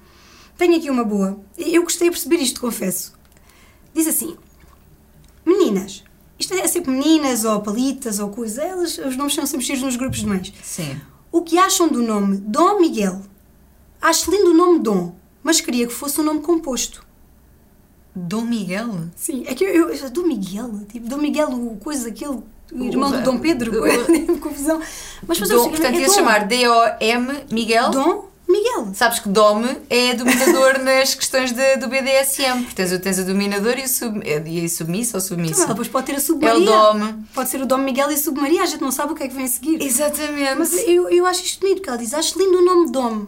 [0.56, 3.12] tenho aqui uma boa, eu gostei de perceber isto, confesso.
[3.94, 4.36] Diz assim:
[5.44, 6.04] Meninas,
[6.38, 8.62] Isto é sempre meninas ou palitas ou coisa.
[8.62, 10.52] Elas, os nomes são sempre giros nos grupos de mães.
[10.62, 10.96] Sim.
[11.32, 13.20] O que acham do nome Dom Miguel?
[14.00, 17.04] Acho lindo o nome Dom, mas queria que fosse um nome composto.
[18.14, 18.88] Dom Miguel?
[19.16, 22.38] Sim, é que eu, eu Dom Miguel, tipo, Dom Miguel, o coisa, aquele
[22.72, 24.80] o irmão do Dom Pedro, o- confusão.
[25.26, 27.90] Mas Dom, portanto, é ia chamar D-O-M Miguel.
[27.90, 28.88] Dom Miguel.
[28.94, 32.64] Sabes que Dom é dominador nas questões de- do BDSM.
[32.74, 35.54] Tens, o- tens o dominador e o sub, e a submisso ou submisso.
[35.54, 36.66] Então, depois pode ter a É o Submaria.
[36.66, 37.14] Dom.
[37.34, 39.28] Pode ser o Dom Miguel e a Submaria, a gente não sabe o que é
[39.28, 39.80] que vem a seguir.
[39.82, 40.54] Exatamente.
[40.58, 43.26] Mas eu, eu acho isto bonito, porque ela diz, acho lindo o nome Dom.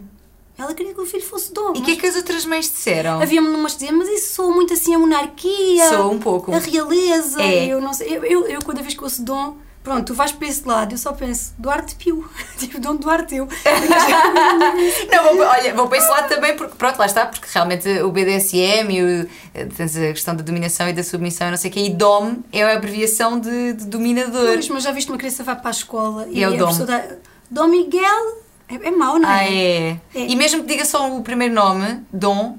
[0.57, 1.73] Ela queria que o filho fosse Dom.
[1.75, 3.21] E o que é que as outras mães disseram?
[3.21, 5.89] Havia umas que diziam, mas isso soa muito assim a monarquia.
[5.89, 6.53] Soa um pouco.
[6.53, 7.41] A realeza.
[7.41, 7.67] É.
[7.67, 8.15] Eu não sei.
[8.15, 10.97] Eu, eu, eu, cada vez que ouço Dom, pronto, tu vais para esse lado, eu
[10.97, 12.29] só penso, Duarte Pio.
[12.59, 13.47] tipo, Dom Duarte eu.
[15.11, 18.11] Não, vou, olha, vou para esse lado também, porque pronto, lá está, porque realmente o
[18.11, 19.29] BDSM e o,
[19.75, 22.37] tens a questão da dominação e da submissão e não sei o quê, e DOM
[22.51, 24.45] é a abreviação de, de dominador.
[24.53, 26.67] Pois, mas já viste uma criança vai para a escola E é o a Dom.
[26.67, 27.03] pessoa dá,
[27.49, 28.41] Dom Miguel.
[28.71, 29.53] É, é mau, não Ah, é?
[29.53, 29.99] é.
[30.15, 30.25] É.
[30.27, 32.57] E mesmo que diga só o primeiro nome, Dom,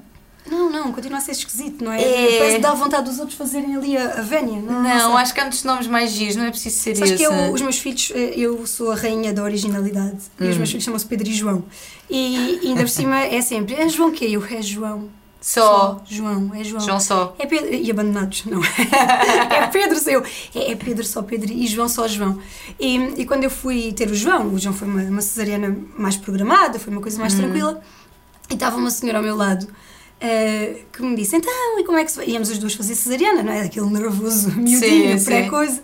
[0.49, 2.01] Não, não, continua a ser esquisito, não é?
[2.01, 2.37] É.
[2.37, 4.59] Parece que dá vontade dos outros fazerem ali a, a vénia.
[4.61, 5.21] Não, não, sei.
[5.21, 7.17] acho que há muitos nomes mais giros, não é preciso ser Sabes esse.
[7.17, 10.49] que eu, os meus filhos, eh, eu sou a rainha da originalidade e Hum.
[10.49, 11.63] os meus filhos chamam-se Pedro e João.
[12.09, 14.25] E, e ainda por cima é sempre, é João quê?
[14.29, 15.07] Eu, é João.
[15.45, 16.01] Só.
[16.09, 16.79] João, é João.
[16.85, 17.35] João só.
[17.37, 18.61] É Pedro, e abandonados, não.
[18.63, 20.23] é Pedro seu.
[20.55, 22.39] É, é Pedro só Pedro e João só João.
[22.79, 26.15] E, e quando eu fui ter o João, o João foi uma, uma cesariana mais
[26.15, 27.81] programada, foi uma coisa mais tranquila,
[28.49, 29.67] e estava uma senhora ao meu lado.
[30.21, 32.29] eh, que me disse, então, e como é que se vai?
[32.29, 33.63] Íamos as duas fazer cesariana, não é?
[33.63, 35.81] Aquele nervoso, miudinho, pré-coisa.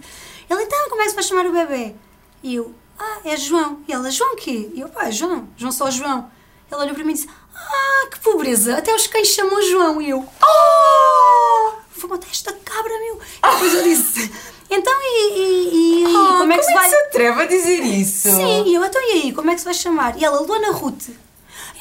[0.49, 1.95] Ela, então, como é que se vai chamar o bebê?
[2.41, 3.79] E eu, ah, é João.
[3.87, 4.69] E ela, João quê?
[4.73, 6.29] E eu, pá, é João, João só João.
[6.71, 7.27] Ela olhou para mim e disse,
[7.59, 10.01] ah, que pobreza, até os cães chamam João.
[10.01, 13.15] E eu, oh, vou matar esta cabra, meu.
[13.19, 14.31] E depois eu disse,
[14.69, 16.89] então, e, e, e aí, Ah, como é que se vai...
[16.89, 18.29] se atreve a dizer isso?
[18.29, 20.17] Sim, e eu, então e aí, como é que se vai chamar?
[20.17, 21.09] E ela, Luana Ruth.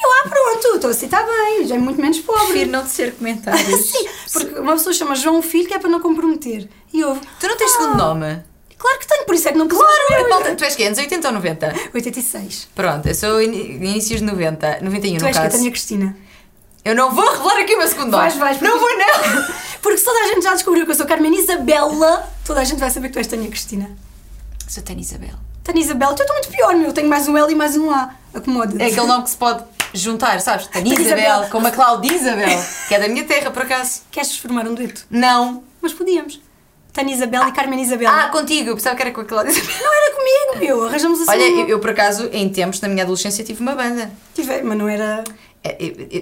[0.01, 2.45] Eu, ah, pronto, estou assim, está bem, já é muito menos pobre.
[2.45, 3.81] Prefiro não tecer comentários.
[3.91, 6.69] Sim, porque uma pessoa chama João Filho que é para não comprometer.
[6.93, 8.43] E eu, Tu não tens ah, segundo nome?
[8.79, 10.97] Claro que tenho, por isso é que não Claro, claro, malta, tu és que anos
[10.97, 11.73] 80 ou 90?
[11.93, 12.69] 86.
[12.73, 15.57] Pronto, eu sou in- inícios de 90, 91 Tu no és que a caso.
[15.57, 16.17] Tânia Cristina.
[16.85, 18.11] Eu não vou revelar aqui o meu segundo.
[18.11, 19.45] Vais, vais, Não vou, não.
[19.83, 22.79] Porque se toda a gente já descobriu que eu sou Carmen Isabela, toda a gente
[22.79, 23.91] vai saber que tu és Tânia Cristina.
[24.67, 25.33] Sou Tânia Isabel.
[25.63, 26.93] Tânia Isabela, tu estou muito pior, meu.
[26.93, 28.11] Tenho mais um L e mais um A.
[28.33, 28.81] Acomoda.
[28.81, 29.63] É aquele nome que se pode
[29.93, 30.67] juntar, sabes?
[30.67, 31.49] Tânia Isabel, Isabel.
[31.49, 34.01] com uma Claudia Isabel, que é da minha terra, por acaso.
[34.09, 35.05] Queres formar um dueto?
[35.09, 35.63] Não.
[35.81, 36.39] Mas podíamos.
[36.93, 38.09] Tânia Isabel e Carmen Isabel.
[38.09, 39.75] Ah, contigo, eu pensava que era com a Claudia Isabel.
[39.81, 40.87] Não era comigo, meu.
[40.87, 41.31] Arranjamos assim.
[41.31, 44.11] Olha, eu, eu, por acaso, em tempos, na minha adolescência, tive uma banda.
[44.33, 45.23] Tive- mas não era.
[45.63, 45.77] É,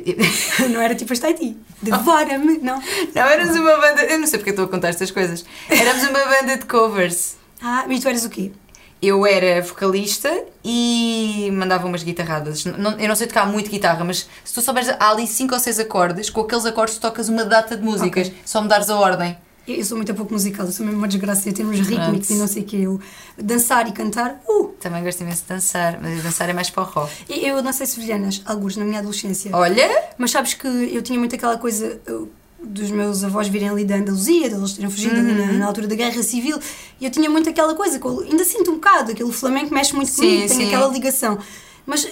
[0.69, 1.55] Não era tipo as Taiti.
[1.81, 2.57] Devora-me.
[2.57, 2.81] Não.
[3.13, 4.03] Não, éramos uma banda.
[4.03, 5.45] Eu não sei porque estou a contar estas coisas.
[5.69, 7.35] Éramos uma banda de covers.
[7.61, 8.51] Ah, e tu eras o quê?
[8.99, 12.65] Eu era vocalista e mandava umas guitarradas.
[12.65, 15.59] Não- eu não sei tocar muito guitarra, mas se tu souberes, há ali 5 ou
[15.59, 18.37] 6 acordes, com aqueles acordes tu tocas uma data de músicas, Ok.
[18.43, 19.37] só me dares a ordem.
[19.67, 22.35] Eu eu sou muito pouco musical, eu sou mesmo uma desgraça em termos rítmicos e
[22.35, 22.77] não sei o quê.
[22.77, 22.99] Eu
[23.37, 24.67] dançar e cantar, uh!
[24.79, 27.11] Também gosto imenso de dançar, mas dançar é mais para o rock.
[27.29, 29.51] E Eu dancei sevilhanas, alguns na minha adolescência.
[29.53, 32.29] Olha, Mas sabes que eu tinha muito aquela coisa uh,
[32.63, 35.45] dos meus avós virem ali da Andaluzia, deles terem fugido Uhum.
[35.47, 36.57] na, na altura da Guerra Civil,
[36.99, 39.93] e eu tinha muito aquela coisa, que eu ainda sinto um bocado, aquele flamenco mexe
[39.95, 40.67] muito Sim, comigo, sim.
[40.67, 41.37] aquela ligação.
[41.85, 42.07] Mas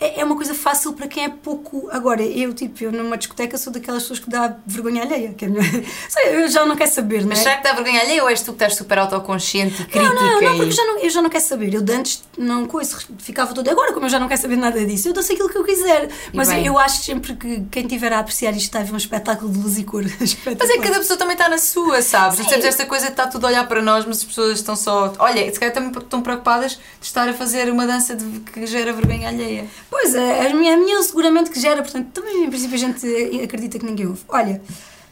[0.00, 1.88] é, é uma coisa fácil para quem é pouco.
[1.90, 5.48] Agora, eu, tipo, eu numa discoteca sou daquelas pessoas que dá vergonha alheia, que é
[6.34, 7.28] eu já não quero saber, não é?
[7.30, 10.02] mas será que dá vergonha alheia ou és tu que estás super autoconsciente e crítica?
[10.02, 11.74] Não, não, não, e- porque já não, eu já não quero saber.
[11.74, 13.70] Eu de antes não coisa, ficava toda.
[13.70, 16.08] Agora, como eu já não quero saber nada disso, eu dou aquilo que eu quiser.
[16.32, 16.66] Mas bem.
[16.66, 19.58] eu acho sempre que quem estiver a apreciar isto está a ver um espetáculo de
[19.58, 20.04] luz e cor.
[20.58, 22.38] Mas é que cada pessoa também está na sua, sabes?
[22.38, 22.44] Sim.
[22.44, 25.12] temos esta coisa de estar tudo a olhar para nós, mas as pessoas estão só.
[25.18, 28.40] Olha, se calhar também estão preocupadas de estar a fazer uma dança de...
[28.40, 29.66] que gera vergonha alheia.
[29.96, 33.06] Pois é, a minha, a minha seguramente que gera, portanto, também em princípio a gente
[33.44, 34.24] acredita que ninguém ouve.
[34.28, 34.60] Olha,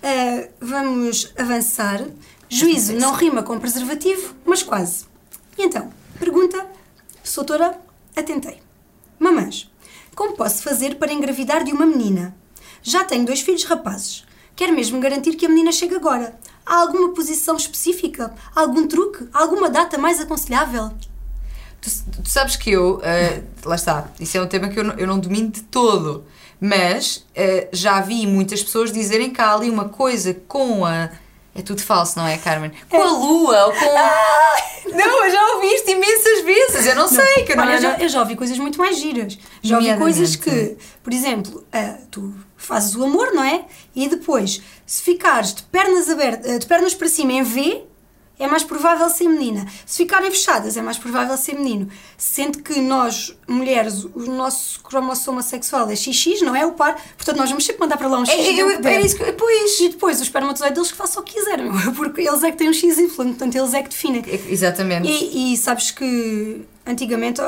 [0.03, 2.05] eh, vamos avançar.
[2.49, 5.07] Juízo não rima com preservativo, mas quase.
[5.57, 6.66] E então, pergunta,
[7.33, 7.81] doutora,
[8.16, 8.61] atentei.
[9.21, 9.71] Mamães,
[10.16, 12.37] como posso fazer para engravidar de uma menina?
[12.83, 14.25] Já tenho dois filhos rapazes.
[14.57, 16.37] Quero mesmo garantir que a menina chegue agora.
[16.66, 18.35] Há alguma posição específica?
[18.53, 19.29] Algum truque?
[19.33, 20.90] Alguma data mais aconselhável?
[21.83, 24.95] Tu, tu sabes que eu, eh, lá está, isso é um tema que eu não,
[24.95, 26.25] eu não domino de todo,
[26.61, 31.11] mas eh, já vi muitas pessoas dizerem que há ali uma coisa com a.
[31.55, 32.71] É tudo falso, não é, Carmen?
[32.88, 34.97] Com a lua ou com.
[34.97, 37.77] Não, eu já ouvi isto imensas vezes, eu não, sei, que eu não Olha, eu
[37.77, 39.38] eu já, não- eu já ouvi coisas muito mais giras.
[39.62, 43.64] Já ouvi coisas que, por exemplo, ah, tu fazes o amor, não é?
[43.95, 47.83] E depois, se ficares de pernas, abertas, de pernas para cima em V,
[48.43, 49.67] é mais provável ser menina.
[49.87, 51.89] Se ficarem fechadas, é mais provável ser menino.
[52.19, 57.37] Sendo que nós, mulheres, o nosso cromossoma sexual é XX, não é o par, portanto
[57.37, 58.35] nós vamos sempre mandar para lá um X.
[58.35, 59.33] É, eu, é isso que.
[59.33, 59.81] Pois.
[59.81, 62.69] E depois o espermatozoide deles que façam o que quiserem, porque eles é que têm
[62.69, 64.23] um XY, portanto eles é que definem.
[64.49, 65.09] Exatamente.
[65.09, 67.41] E, e sabes que antigamente,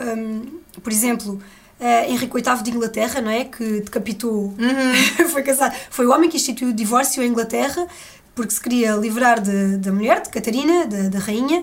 [0.00, 1.40] hum, por exemplo,
[1.80, 3.44] ah, Henrique VIII de Inglaterra, não é?
[3.44, 4.54] Que decapitou,
[5.32, 7.86] foi casado, foi o homem que instituiu o divórcio em Inglaterra
[8.34, 9.40] porque se queria livrar
[9.78, 11.62] da mulher, de Catarina, da, rainha.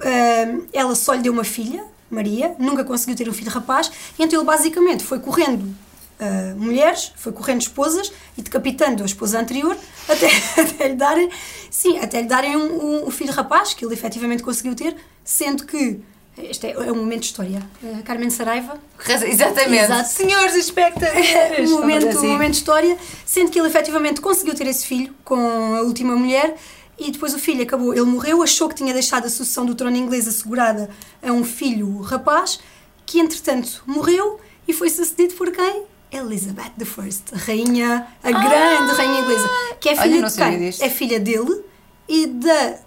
[0.00, 4.38] Ah, ela só lhe deu uma filha, Maria, nunca conseguiu ter um filho rapaz, então
[4.38, 5.74] ele basicamente foi correndo
[6.20, 9.76] ah, mulheres, foi correndo esposas e decapitando a esposa anterior
[10.08, 10.28] até,
[10.60, 11.30] até lhe darem,
[11.70, 15.64] sim, até lhe darem um, um- um filho rapaz, que ele efetivamente conseguiu ter, sendo
[15.64, 16.00] que,
[16.38, 19.84] este é, é um momento de história, Ah, Carmen Saraiva, Exatamente.
[19.84, 20.08] Exato.
[20.08, 21.70] Senhores espectadores.
[21.70, 22.26] um momento, assim.
[22.28, 26.14] um momento de história, sendo que ele efetivamente conseguiu ter esse filho com a última
[26.16, 26.56] mulher
[26.98, 29.96] e depois o filho acabou, ele morreu, achou que tinha deixado a sucessão do trono
[29.96, 30.88] inglês assegurada
[31.22, 32.58] a um filho rapaz,
[33.04, 35.84] que entretanto morreu e foi sucedido por quem?
[36.10, 40.58] Elizabeth I, a rainha, a grande rainha inglesa, que é filha de quem?
[40.58, 40.82] disto.
[40.82, 41.62] É filha dele
[42.08, 42.78] e da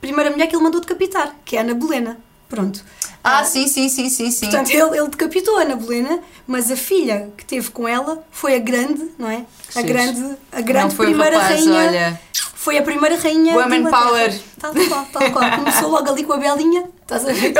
[0.00, 2.18] primeira mulher que ele mandou decapitar, que é a Ana Bolena.
[2.48, 2.82] Pronto.
[3.22, 4.46] Ah, sim, sim, sim, sim, sim.
[4.46, 8.54] Portanto, ele, ele decapitou a Ana Bolena, mas a filha que teve com ela foi
[8.56, 9.44] a grande, não é?
[9.74, 11.88] A grande, a grande primeira rapaz, rainha.
[11.88, 12.20] olha.
[12.54, 13.54] Foi a primeira rainha.
[13.54, 14.40] Woman power.
[14.58, 15.50] Tal qual, tal qual.
[15.56, 16.84] Começou logo ali com a belinha.
[17.10, 17.54] Estás a ver?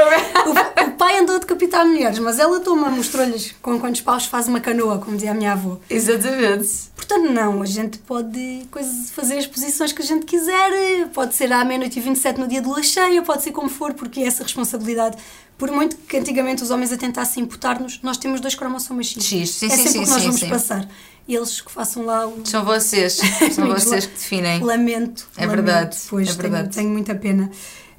[0.47, 4.47] O, o pai andou a decapitar mulheres, mas ela toma, mostrou-lhes com quantos paus faz
[4.47, 5.79] uma canoa, como dizia a minha avó.
[5.89, 6.69] Exatamente.
[6.95, 11.51] Portanto, não, a gente pode coisas, fazer as posições que a gente quiser, pode ser
[11.51, 14.27] à meia-noite e 27 no dia de lua cheia, pode ser como for, porque é
[14.27, 15.17] essa responsabilidade.
[15.57, 19.25] Por muito que antigamente os homens a tentassem imputar-nos, nós temos dois cromossomas X.
[19.25, 20.49] X, sim, é sim, sempre sim, o que nós sim, vamos sim.
[20.51, 20.89] passar.
[21.27, 22.43] Eles que façam lá o.
[22.45, 23.15] São vocês.
[23.53, 24.63] São vocês que definem.
[24.63, 25.27] Lamento.
[25.37, 26.75] É lamento, verdade, Pois, é tenho- verdade.
[26.75, 27.51] Tenho, muita pena.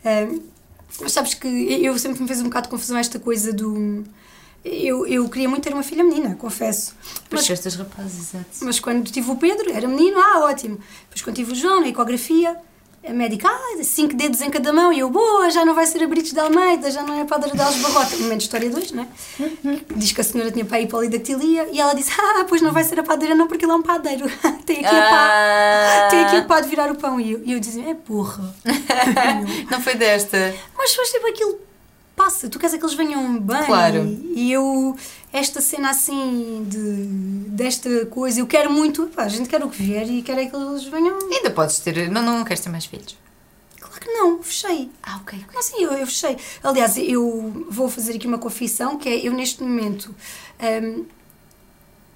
[0.05, 0.39] Ahm,
[1.01, 4.03] mas sabes que eu sempre me fez um bocado de confusão esta coisa do.
[4.63, 6.93] Eu, eu queria muito ter uma filha menina, confesso.
[7.31, 8.49] Mas estas rapazes, exato.
[8.61, 10.79] mas quando tive o Pedro, era menino, ah, ótimo.
[11.03, 12.57] Depois quando tive o João, na ecografia,
[13.07, 16.03] a médica, ah, cinco dedos em cada mão, e eu, boa, já não vai ser
[16.03, 18.15] a Brites de Almeida, já não é Padre de Alves Barrota.
[18.17, 19.07] Momento de história 2, não é?
[19.95, 22.83] Diz que a senhora tinha para aí polidactilia, e ela disse, ah, pois não vai
[22.83, 24.25] ser a padeira não, porque ele é um padeiro.
[24.65, 25.29] tem aqui a pá.
[25.31, 26.07] Ah.
[26.09, 27.19] Tem aqui o pá de virar o pão.
[27.19, 28.53] E eu, e eu dizia, é porra.
[29.71, 30.53] Não foi desta.
[30.77, 31.68] Mas faz tipo aquilo
[32.19, 33.63] passa, tu queres é que eles venham bem.
[33.63, 34.05] Claro.
[34.35, 34.93] E eu,
[35.31, 39.81] esta cena assim, de, desta coisa, eu quero muito, pá, a gente quer o que
[39.81, 41.17] vier e quer é que eles venham.
[41.31, 42.11] Ainda podes ter.
[42.11, 43.15] Não, não queres ter mais filhos.
[43.79, 44.91] Claro que não, fechei.
[45.01, 45.39] Ah, ok.
[45.53, 46.35] Não, sim, eu, eu fechei.
[46.61, 50.13] Aliás, eu vou fazer aqui uma confissão, que é, eu neste momento
[50.61, 51.05] hum,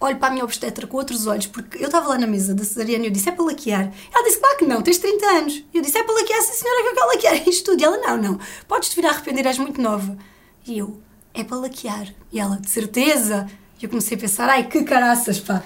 [0.03, 2.63] olho para a minha obstetra com outros olhos, porque eu estava lá na mesa da
[2.63, 3.91] cesariana e eu disse, é para laquear.
[4.13, 5.63] Ela disse, claro que não, tens 30 anos.
[5.73, 7.81] E eu disse, é para laquear, sim senhora, que eu quero laquear isto tudo.
[7.81, 10.17] E ela, não, não, podes-te vir a arrepender, és muito nova.
[10.65, 11.01] E eu,
[11.33, 12.07] é para laquear.
[12.31, 13.47] E ela, de certeza.
[13.81, 15.63] E eu comecei a pensar, ai, que caraças, pá.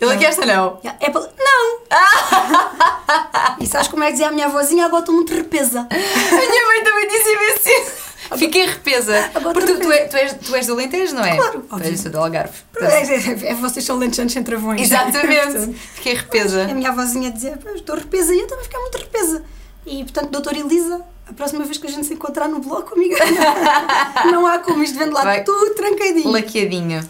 [0.00, 0.80] Ele aqui esta não.
[0.98, 1.20] É para...
[1.38, 1.80] Não!
[3.60, 4.86] e sabes como é que dizia a minha avózinha?
[4.86, 5.86] Agora estou muito repesa.
[5.90, 8.09] A minha mãe também disse-me assim.
[8.36, 9.30] Fiquei repesa.
[9.52, 11.36] Porque tu, tu, és, tu, és, do Alentejo, não é?
[11.36, 11.90] Claro, óbvio.
[11.90, 12.54] és do Algarve.
[12.80, 14.80] É, é, é, vocês são lentejantes sem travões.
[14.82, 15.74] Exatamente.
[15.94, 16.64] Fiquei repesa.
[16.70, 19.44] A minha avózinha dizia, "Pá, estou repesa e eu também fiquei muito repesa.
[19.86, 23.16] E portanto, doutora Elisa, a próxima vez que a gente se encontrar no bloco, amiga,
[24.30, 25.44] não há como isto vendo lá Vai.
[25.44, 26.30] tudo trancadinho.
[26.30, 27.08] Laqueadinho.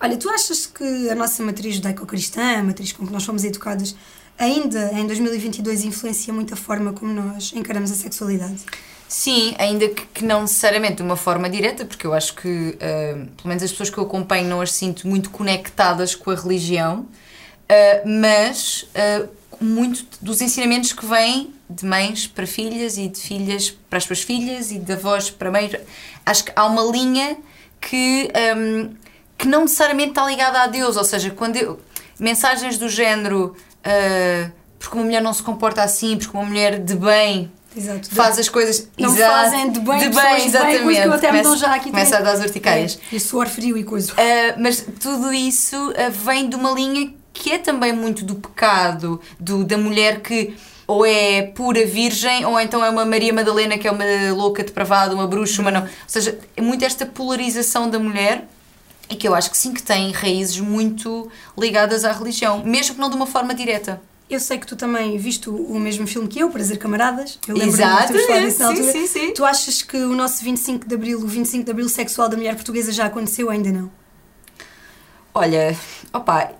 [0.00, 3.94] Olha, tu achas que a nossa matriz judaico-cristã, a matriz com que nós fomos educadas,
[4.38, 8.60] ainda em 2022 influencia muito a forma como nós encaramos a sexualidade?
[9.16, 13.12] Sim, ainda que, que não necessariamente de uma forma direta, porque eu acho que, ah,
[13.36, 17.06] pelo menos as pessoas que eu acompanho, não as sinto muito conectadas com a religião,
[17.68, 19.24] ah, mas ah,
[19.60, 24.20] muito dos ensinamentos que vêm de mães para filhas e de filhas para as suas
[24.20, 25.70] filhas e de avós para mães.
[26.26, 27.36] Acho que há uma linha
[27.80, 28.90] que, ah,
[29.38, 31.78] que não necessariamente está ligada a Deus, ou seja, quando eu,
[32.18, 33.54] mensagens do género.
[34.76, 38.08] porque uma mulher não se comporta assim, porque uma mulher de bem Exato.
[38.10, 40.82] faz as coisas Não exato, fazem de bem de bem, bem, exatamente.
[40.82, 42.98] coisa que eu até me começa, já aqui começa a dar as urticárias.
[43.12, 44.12] É, e suor frio e coisa.
[44.16, 49.20] Ah, mas tudo isso ah, vem de uma linha que é também muito do pecado,
[49.40, 50.56] do, da mulher que
[50.86, 55.14] ou é pura virgem, ou então é uma Maria Madalena que é uma louca depravada,
[55.14, 55.82] uma bruxa, uma não.
[55.82, 58.46] Ou seja, é muito esta polarização da mulher
[59.08, 63.00] e que eu acho que sim que tem raízes muito ligadas à religião, mesmo que
[63.00, 64.00] não de uma forma direta.
[64.34, 67.38] Eu sei que tu também viste o, o mesmo filme que eu, Prazer Camaradas.
[67.46, 68.92] Eu Exatamente, termos falado disso na sim, altura.
[68.92, 69.32] sim, sim.
[69.32, 72.56] Tu achas que o nosso 25 de Abril, o 25 de Abril sexual da mulher
[72.56, 73.88] portuguesa já aconteceu ainda não?
[75.32, 75.76] Olha,
[76.12, 76.50] opa,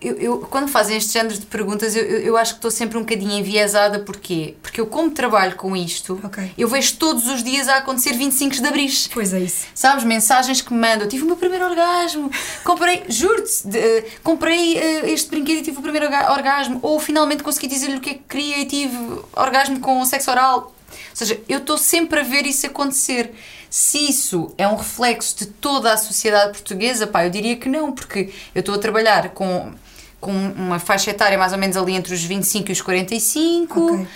[0.00, 3.00] eu, eu- quando fazem este género de perguntas, eu, eu, acho que estou sempre um
[3.02, 3.98] bocadinho enviesada.
[4.00, 4.54] Porquê?
[4.62, 6.52] Porque eu, como trabalho com isto, Ok.
[6.56, 8.90] eu vejo todos os dias a acontecer 25 de abril.
[9.12, 9.66] Pois é isso.
[9.74, 12.30] Sabes, mensagens que me mandam, tive o meu primeiro orgasmo,
[12.64, 17.42] comprei, juro-te, eh, comprei eh, este brinquedo e tive o primeiro orga- orgasmo, ou finalmente
[17.42, 18.96] consegui dizer-lhe o que é que queria e tive
[19.36, 20.74] orgasmo com sexo oral.
[21.10, 23.32] Ou seja, eu estou sempre a ver isso acontecer.
[23.70, 27.92] Se isso é um reflexo de toda a sociedade portuguesa, pá, eu diria que não,
[27.92, 29.72] porque eu estou a trabalhar com,
[30.20, 33.94] com uma faixa etária mais ou menos ali entre os 25 e os 45, Ok.
[33.96, 34.06] hum,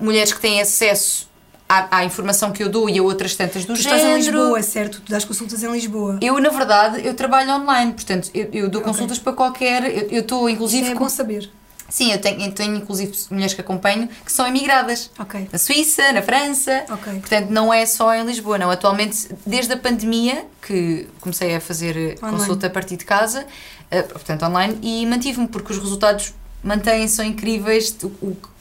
[0.00, 1.28] mulheres que têm acesso
[1.68, 3.96] à, à informação que eu dou e a outras tantas do Tu género.
[4.00, 5.00] estás em Lisboa, certo?
[5.00, 6.18] Tu dás consultas em Lisboa.
[6.22, 8.92] Eu, na verdade, eu trabalho online, portanto, eu, eu dou Ok.
[8.92, 10.12] consultas para qualquer.
[10.12, 11.50] Eu estou, inclusive, Isto é com- bom saber.
[11.92, 15.10] Sim, eu tenho, eu tenho, inclusive, mulheres que acompanho que são emigradas.
[15.52, 16.84] Na Suíça, na França.
[17.20, 18.70] Portanto, não é só em Lisboa, não.
[18.70, 22.38] Atualmente, desde a pandemia, que comecei a fazer Online.
[22.38, 23.46] consulta a partir de casa,
[23.90, 26.32] eh, portanto, online, e mantive-me, porque os resultados
[26.64, 27.94] mantêm-se, são incríveis.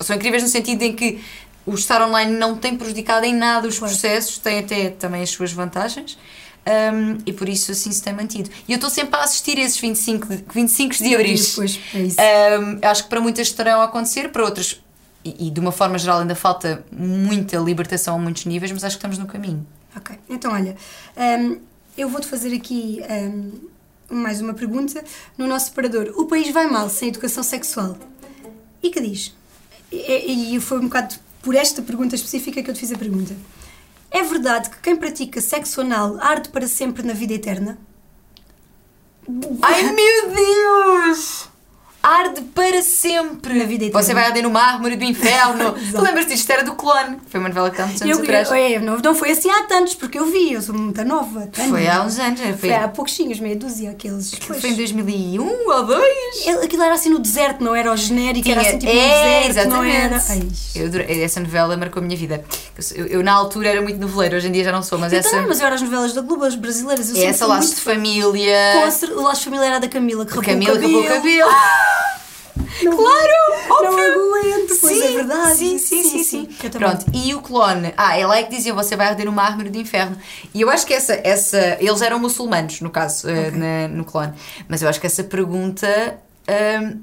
[0.02, 1.24] São incríveis no sentido em que
[1.66, 3.94] o estar online não tem prejudicado em nada os Claro.
[3.94, 6.18] processos, tem até também as suas vantagens.
[6.66, 8.50] Um, e por isso assim se tem mantido.
[8.68, 11.36] E eu estou sempre a assistir a esses 25 de, 25 de abril.
[11.36, 12.18] Depois, é isso.
[12.20, 14.82] Um, acho que para muitas estarão a acontecer, para outras,
[15.24, 18.96] e, e de uma forma geral ainda falta muita libertação a muitos níveis, mas acho
[18.96, 19.66] que estamos no caminho.
[19.96, 20.76] Ok, então olha,
[21.18, 21.58] hum,
[21.98, 23.02] eu vou-te fazer aqui
[24.10, 25.04] mais uma pergunta.
[25.38, 27.98] No nosso separador, o país vai mal sem educação sexual?
[28.84, 29.34] E que diz?
[29.92, 33.36] E, e foi um bocado por esta pergunta específica que eu te fiz a pergunta.
[34.12, 37.78] É verdade que quem pratica sexo anal arde para sempre na vida eterna?
[39.62, 41.51] Ai meu Deus!
[42.04, 43.54] Arde para sempre!
[43.54, 44.02] Na vida eterna.
[44.02, 45.72] Você vai arder no mármore do inferno!
[45.78, 46.04] tu Exato.
[46.04, 46.50] lembras disto?
[46.50, 47.18] Era do clone.
[47.28, 48.52] Foi uma novela que há muitos anos Eu, atrás.
[48.52, 51.48] é, não, não foi assim há tantos, porque eu vi, eu sou muito nova.
[51.54, 52.40] Foi há uns anos.
[52.40, 54.34] Foi, Foi há pouquinhos, meia dúzia, aqueles.
[54.34, 54.62] Aquilo pois.
[54.62, 56.02] foi em 2001 ou 2?
[56.48, 59.70] Ele- Aquilo era assim no deserto, não era o genérico, era assim tipo é, deserto,
[59.70, 60.16] não era.
[60.16, 60.60] exatamente.
[60.76, 60.82] Ai,
[61.20, 62.44] Eu essa novela marcou a minha vida.
[62.96, 65.20] Eu, eu, na altura era muito noveleira, hoje em dia já não sou, mas eu
[65.20, 65.30] essa.
[65.30, 67.14] também, mas eu era as novelas da Globo, as brasileiras.
[67.16, 68.56] Eu essa laços muito de família.
[68.74, 71.00] Com a o laço familiar era da Camila, que Camila o cabelo.
[71.00, 71.52] acabou o cabelo.
[72.84, 73.34] Não, Claro!
[73.70, 74.28] Não óbvio.
[74.30, 75.56] aguento, pois sim, é verdade.
[75.58, 76.24] Sim, sim, sim.
[76.24, 76.72] sim, também.
[76.90, 77.94] Pronto, e o clone?
[77.96, 80.18] Ah, é lá que diziam: você vai arder no mármore do inferno.
[80.54, 81.14] E eu acho que essa.
[81.24, 83.52] essa eles eram muçulmanos, no caso, eh, Ok.
[83.60, 84.34] na- no clone.
[84.68, 86.20] Mas eu acho que essa pergunta.
[86.50, 87.02] hum,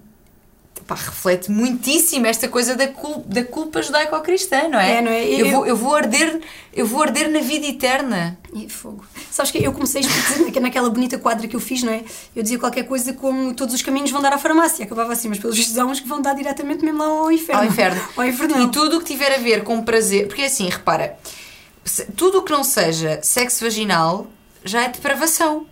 [0.88, 4.96] pá, reflete muitíssimo esta coisa da, cul da culpa judaico-cristã, não é?
[4.96, 5.24] É, não é?
[5.26, 6.40] Eu, Eu- vou, eu, vou arder,
[6.72, 8.38] eu vou arder na vida eterna.
[8.54, 9.04] E fogo.
[9.30, 12.02] Sabes que eu comecei a naquela bonita quadra que eu fiz, não é?
[12.34, 14.82] Eu dizia qualquer coisa como todos os caminhos vão dar à farmácia.
[14.86, 17.60] Acabava assim, mas pelos vistos há uns que vão dar diretamente mesmo lá ao inferno.
[17.60, 18.00] Ao inferno.
[18.16, 18.62] ao inferno.
[18.64, 20.26] E tudo o que tiver a ver com prazer.
[20.26, 21.18] Porque assim, repara,
[22.16, 24.26] tudo o que não seja sexo vaginal
[24.64, 25.66] já é depravação.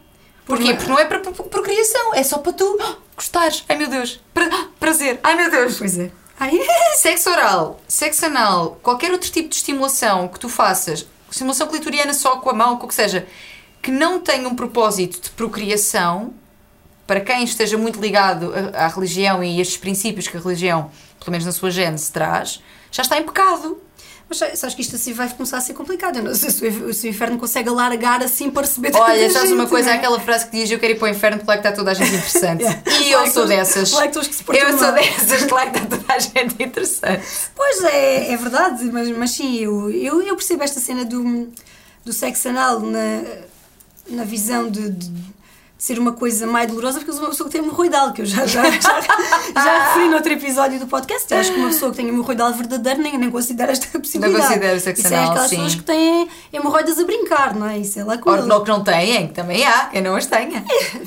[0.46, 0.72] Porquê?
[0.74, 2.78] Porque- não é para pro- procriação, é só para tu
[3.14, 3.64] gostares.
[3.68, 5.20] Ai meu Deus, pra- prazer.
[5.22, 5.76] Ai meu Deus.
[5.78, 6.10] Pois é.
[6.38, 6.52] Ai,
[6.96, 12.36] Sexo oral, sexo anal, qualquer outro tipo de estimulação que tu faças, estimulação clitoriana só
[12.36, 13.26] com a mão, com o que seja,
[13.82, 16.34] que não tenha um propósito de procriação,
[17.06, 20.90] para quem esteja muito ligado à à religião e a estes princípios que a religião,
[21.18, 23.80] pelo menos na sua gênese, traz, já está em pecado.
[24.28, 26.16] Mas sa- sabes que isto assim vai começar a ser complicado.
[26.16, 29.68] Eu não sei se o inferno consegue alargar assim para receber tanta Olha, sabes uma
[29.68, 29.94] coisa, é?
[29.94, 31.94] aquela frase que diz eu quero ir para o inferno, claro que está toda a
[31.94, 32.64] gente interessante.
[32.66, 32.82] Yeah.
[33.04, 33.92] E eu é sou dessas.
[33.92, 36.62] é que os que se portam Eu sou dessas, claro que está toda a gente
[36.62, 37.22] interessante.
[37.54, 41.48] Pois é, é verdade, mas, mas sim, eu, eu, eu percebo esta cena do,
[42.04, 43.22] do sexo anal na,
[44.08, 45.12] na visão de, de
[45.78, 48.26] ser uma coisa mais dolorosa, porque eu sou uma pessoa que tem hemorroidal, que eu
[48.26, 51.30] já, já, já, já referi no outro episódio do podcast.
[51.32, 54.46] Eu acho que uma pessoa que tem hemorroidal verdadeiro nem, nem considera esta possibilidade.
[54.46, 55.56] considero sexo Isso é aquelas sim.
[55.56, 57.78] pessoas que têm hemorroidas a brincar, não é?
[57.78, 60.24] Isso é lá com Ou não que não têm, que também há, quem não as
[60.26, 60.64] tenha.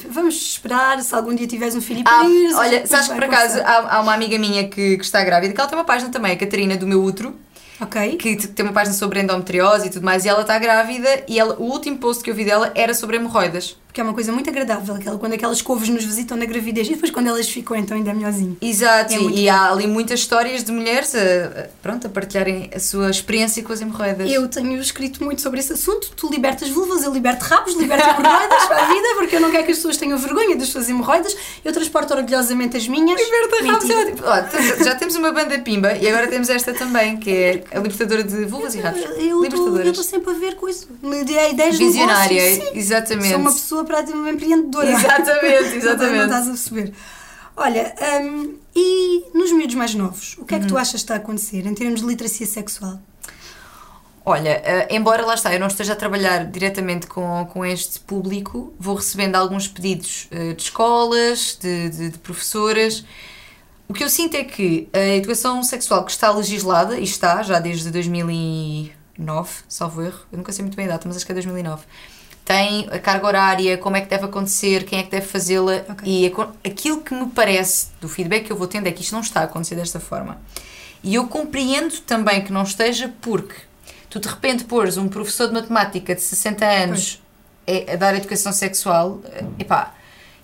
[0.10, 2.24] Vamos esperar se algum dia tiveres um filho Ah,
[2.56, 5.60] olha, sabes que por acaso há, há uma amiga minha que, que está grávida, que
[5.60, 7.36] ela tem uma página também, a Catarina do Meu Útero,
[7.82, 8.18] Ok.
[8.18, 11.56] que tem uma página sobre endometriose e tudo mais, e ela está grávida e ela,
[11.58, 13.78] o último post que eu vi dela era sobre hemorroidas.
[14.00, 16.92] Porque é uma coisa muito agradável, aquela, quando aquelas couves nos visitam na gravidez e
[16.92, 18.56] depois quando elas ficam, então ainda é melhorzinho.
[18.62, 23.10] Exato, É e- há ali muitas histórias de mulheres a, pronto, a partilharem a sua
[23.10, 24.32] experiência com as hemorroidas.
[24.32, 26.12] Eu tenho escrito muito sobre esse assunto.
[26.16, 29.66] Tu libertas vulvas, eu liberto rabos, liberto hemorroidas para a vida, porque eu não quero
[29.66, 31.36] que as pessoas tenham vergonha das suas hemorroidas.
[31.66, 33.20] Eu transporto orgulhosamente as minhas.
[33.20, 34.84] Liberta Ramos é ótimo.
[34.86, 38.46] Já temos uma banda pimba e agora temos esta também, que é a libertadora de
[38.46, 39.02] vulvas e rabos.
[39.18, 40.86] Eu estou- eu sempre a ver coisa.
[41.52, 42.78] Ideias de Visionária, negócios, sim.
[42.80, 43.30] exatamente.
[43.30, 44.92] Sou uma pessoa praticamente empreendedora.
[44.94, 46.24] Exatamente, Não exatamente.
[46.26, 46.94] estás a perceber.
[47.58, 51.16] Olha, hum, e nos miúdos mais novos, o que é que tu achas que está
[51.16, 53.00] a acontecer em termos de literacia sexual?
[54.24, 58.74] Olha, eh, embora lá está, eu não esteja a trabalhar diretamente com, com este público,
[58.80, 63.04] vou recebendo alguns pedidos eh, de escolas, de, de, de professoras.
[63.88, 67.60] O que eu sinto é que a educação sexual que está legislada, e está já
[67.60, 71.36] desde 2009, salvo erro, eu nunca sei muito bem a data, mas acho que é
[71.36, 71.84] 2009,
[72.50, 76.02] tem a carga horária, como é que deve acontecer, quem é que deve fazê-la, Ok.
[76.04, 76.34] e
[76.68, 79.42] aquilo que me parece do feedback que eu vou tendo é que isto não está
[79.42, 80.36] a acontecer desta forma.
[81.04, 83.54] E eu compreendo também que não esteja porque
[84.10, 87.22] tu de repente pôres um professor de matemática de 60 anos
[87.68, 89.94] a, a dar educação sexual, eh, epá,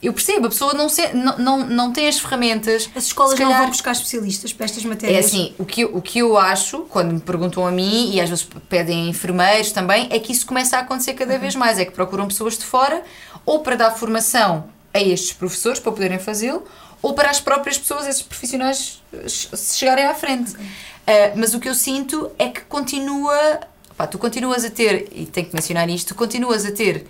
[0.06, 2.90] eu percebo, a pessoa não, se, não, não, não tem as ferramentas.
[2.96, 5.26] As escolas se não calhar- vão buscar especialistas para estas é matérias.
[5.26, 8.30] assim, o que, eu- o que eu acho, quando me perguntam a mim, e às
[8.30, 11.78] vezes pedem enfermeiros também, é que isso começa a acontecer cada vez mais.
[11.80, 13.04] É que procuram pessoas de fora,
[13.46, 16.64] ou para dar formação a estes professores, para poderem fazê-lo,
[17.02, 20.54] ou para as próprias pessoas, esses profissionais, eh, se chegarem à frente.
[21.08, 23.60] Ah, mas o que eu sinto é que continua.
[23.98, 27.06] Pá, tu continuas a ter, e tenho que mencionar isto, tu continuas a ter.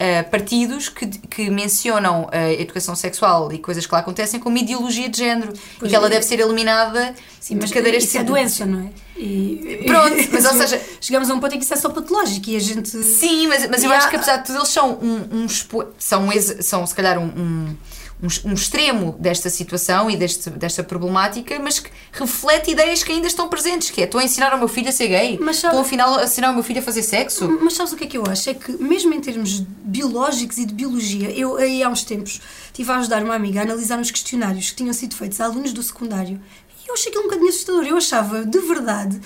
[0.00, 5.08] Ah, partidos que, que mencionam a educação sexual e coisas que lá acontecem como ideologia
[5.10, 6.10] de género e Pois que ela é.
[6.10, 8.90] deve ser eliminada Sim, mas de cadeiras isso é de- doença, não é?
[9.20, 12.48] E- Pronto, mas ou seja- Chegamos a um ponto em que isso é só patológico
[12.50, 12.88] e a gente...
[12.88, 15.44] Sim, mas, mas eu E acho há- que apesar de tudo eles são um, um
[15.46, 17.76] expo- são, ex- são se calhar um, um,
[18.22, 23.26] um um extremo desta situação e deste, desta problemática, mas que reflete ideias que ainda
[23.26, 25.74] estão presentes, que é estou a ensinar ao meu filho a ser gay, Mas sabe-
[25.74, 27.48] estou afinal a ensinar ao meu filho a fazer sexo.
[27.62, 28.50] Mas sabes o que é que eu acho?
[28.50, 32.90] É que, mesmo em termos biológicos e de biologia, eu aí há uns tempos estive
[32.92, 35.82] a ajudar uma amiga a analisar uns questionários que tinham sido feitos a alunos do
[35.82, 36.40] secundário
[36.84, 37.84] e eu achei aquilo um bocadinho assustador.
[37.84, 39.20] Eu achava, de verdade,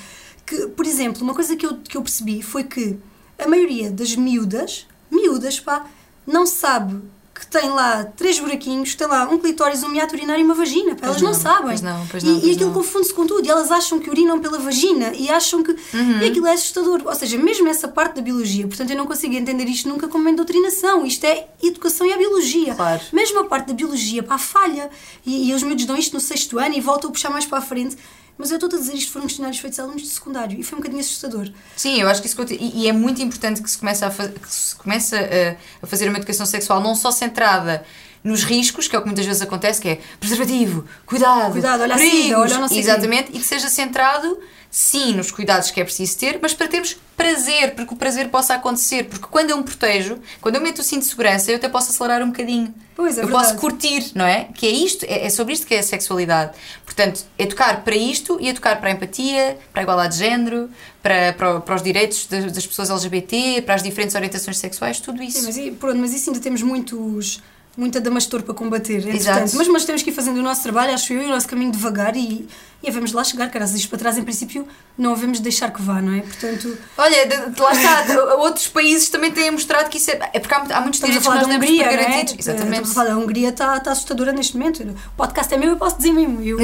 [0.47, 2.97] que, por exemplo, uma coisa que eu, que eu percebi foi que
[3.39, 5.85] a maioria das miúdas, miúdas, pá,
[6.27, 7.01] não sabe
[7.35, 10.95] que tem lá três buraquinhos, tem lá um clitóris, um miato urinário e uma vagina.
[10.95, 11.67] Pá, elas não, não, sabem.
[11.67, 12.75] pois não, pois e, não, e pois aquilo não.
[12.79, 13.45] confunde-se com tudo.
[13.45, 15.73] E elas acham que urinam pela vagina e acham que.
[15.73, 16.21] Uhum.
[16.21, 17.03] E aquilo é assustador.
[17.05, 18.69] Ou seja, mesmo essa parte da biologia.
[18.69, 21.05] Portanto, eu não consigo entender isto nunca como uma doutrinação.
[21.05, 22.75] Isto é educação e a biologia.
[22.77, 23.03] Claro.
[23.13, 24.89] Mesmo a parte da biologia, pá, falha.
[25.27, 27.59] E, e os miúdos dão isto no sexto ano e voltam a puxar mais para
[27.59, 27.97] a frente.
[28.37, 30.77] Mas eu estou a dizer isto foram questionários feitos a alunos de secundário e foi
[30.77, 31.49] um bocadinho assustador.
[31.77, 34.53] Sim, eu acho que isso e, é muito importante que se comece a, fa- que
[34.53, 37.85] se comece a, a fazer uma educação sexual não só centrada
[38.25, 41.95] nos riscos, que é o que muitas vezes acontece, que é preservativo, cuidado, Cuidado, olha
[41.95, 42.79] a perigos, sida, olha quê.
[42.81, 44.39] exatamente, e que seja centrado
[44.77, 48.29] sim nos cuidados que é preciso ter, mas para termos prazer, para que o prazer
[48.29, 51.57] possa acontecer, porque quando eu me protejo, quando eu meto o cinto de segurança, eu
[51.57, 52.75] até posso acelerar um bocadinho.
[52.97, 53.47] Pois, é eu verdade.
[53.51, 54.49] posso curtir, não é?
[54.53, 56.57] Que é isto, é, é sobre isto que é a sexualidade.
[56.85, 60.69] Portanto, educar para isto e educar para a empatia, para a igualdade de género,
[61.01, 65.23] para, para, para os direitos das, das pessoas LGBT, para as diferentes orientações sexuais, tudo
[65.23, 65.39] isso.
[65.39, 67.41] Sim, mas, e- pronto, mas isso ainda temos muitos.
[67.77, 69.07] Muita damastor para combater.
[69.15, 69.51] Exato.
[69.57, 71.73] Mas, mas temos que ir fazendo o nosso trabalho, acho eu, e o nosso caminho
[71.73, 72.47] devagar e,
[72.83, 73.75] e de lá chegar, caras.
[73.75, 74.67] Isto para trás, em princípio,
[74.97, 76.21] não havemos de deixar que vá, não é?
[76.21, 80.31] Portanto, Olha, de- de- lá está, outros países também têm mostrado que isso é.
[80.35, 81.97] É porque há, há muitos a direitos que nós da Hungria, por não é?
[81.97, 82.35] garantidos.
[82.47, 82.71] Exatamente.
[82.75, 84.83] Estamos a falar da Hungria, está, está assustadora neste momento.
[84.83, 86.41] O podcast é meu, eu posso dizer mesmo.
[86.43, 86.59] Eu.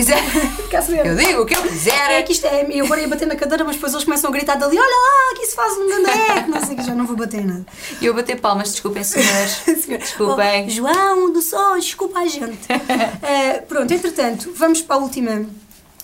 [0.71, 1.07] Quer saber?
[1.07, 2.11] Eu digo o que eu quiser.
[2.13, 4.33] É que isto é, eu agora ia bater na cadeira, mas depois eles começam a
[4.33, 7.17] gritar dali: olha lá, que isso faz um gandeco, não sei que, já não vou
[7.17, 7.67] bater nada.
[8.01, 9.63] E eu bater palmas, desculpem, senhores.
[10.01, 10.67] Desculpem.
[10.67, 10.71] Oh,
[11.01, 12.59] João do Sol, desculpa a gente.
[13.23, 15.47] Eh, pronto, entretanto, vamos para a última,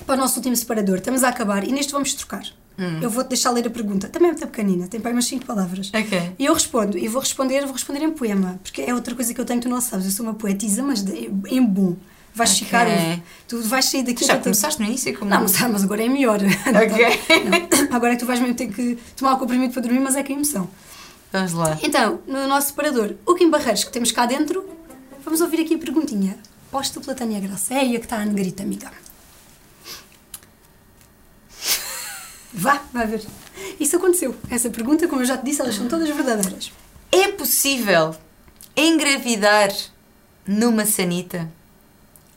[0.06, 0.96] para o nosso último separador.
[0.98, 2.42] Estamos a acabar e neste vamos trocar.
[2.78, 3.00] Hum.
[3.02, 4.08] Eu vou-te deixar ler a pergunta.
[4.08, 5.90] Também é muito pequenina, tem para umas 5 palavras.
[5.94, 6.32] Ok.
[6.38, 9.40] E eu respondo, e vou responder, vou responder em poema, porque é outra coisa que
[9.40, 11.96] eu tenho, tu não sabes, eu sou uma poetisa, mas de- em bom.
[12.34, 12.64] Vais Ok.
[12.66, 12.86] ficar,
[13.48, 15.30] tu vais sair daqui Já a tua- começaste no início como.
[15.30, 16.38] Não, mas, ah, mas agora é melhor.
[16.38, 17.86] Ok.
[17.88, 20.16] Não, agora é que tu vais mesmo ter que tomar o comprimido para dormir, mas
[20.16, 20.68] é que é emoção.
[21.32, 21.78] Vamos lá.
[21.82, 24.62] Então, no nosso separador, o Kim Barreiros que temos cá dentro,
[25.26, 26.38] vamos ouvir aqui a perguntinha.
[26.70, 27.74] Posta pela Tânia Graça.
[27.74, 28.90] É aí a que está a negrita, amiga.
[32.54, 33.26] Vá, vai ver.
[33.78, 34.34] Isso aconteceu.
[34.48, 36.72] Essa pergunta, como eu já te disse, elas são todas verdadeiras.
[37.12, 38.14] É possível
[38.76, 39.70] engravidar
[40.46, 41.50] numa sanita?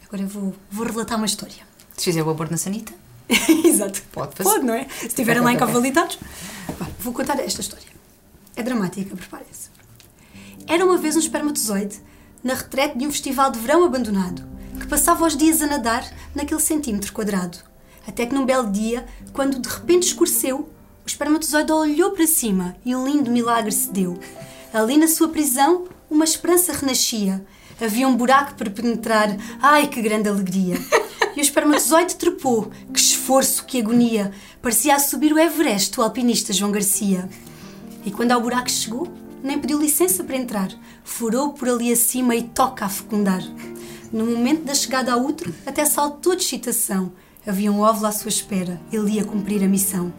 [0.05, 1.67] Agora eu vou, vou relatar uma história.
[1.95, 2.91] Se fizer o aborto na sanita?
[3.63, 4.01] Exato.
[4.11, 4.49] Pode fazer.
[4.49, 4.87] Pode, não é?
[4.89, 5.51] Se estiverem lá.
[6.77, 7.87] Vá, Vou contar esta história.
[8.55, 9.69] É dramática, preparem-se.
[10.67, 12.09] Era uma vez um espermatozoide
[12.43, 14.43] na retrete de um festival de verão abandonado,
[14.79, 17.57] que passava os dias a nadar naquele centímetro quadrado.
[18.07, 20.69] Até que num belo dia, quando de repente escureceu,
[21.05, 24.19] o espermatozoide olhou para cima e um lindo milagre se deu.
[24.73, 27.45] Ali na sua prisão, uma esperança renascia.
[27.81, 29.29] Havia um buraco para penetrar.
[29.61, 30.77] Ai, que grande alegria!
[31.35, 32.69] E o espermatozoide trepou.
[32.91, 34.31] Que esforço, que agonia!
[34.61, 37.29] Parecia a subir o Everest, o alpinista João Garcia.
[38.03, 39.07] E quando ao buraco chegou,
[39.43, 40.69] nem pediu licença para entrar.
[41.03, 43.41] Furou por ali acima e toca a fecundar.
[44.11, 47.11] No momento da chegada ao útero, até saltou de excitação.
[47.45, 48.79] Havia um óvulo à sua espera.
[48.91, 50.13] Ele ia cumprir a missão.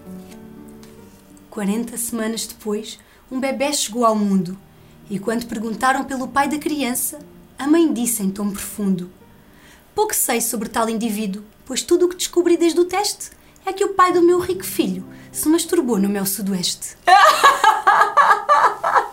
[1.50, 2.98] 40 semanas depois,
[3.30, 4.56] um bebê chegou ao mundo.
[5.08, 7.18] E quando perguntaram pelo pai da criança,
[7.58, 9.10] a mãe disse em tom profundo:
[9.94, 13.30] Pouco sei sobre tal indivíduo, pois tudo o que descobri desde o teste
[13.66, 16.96] é que o pai do meu rico filho se masturbou no meu sudoeste.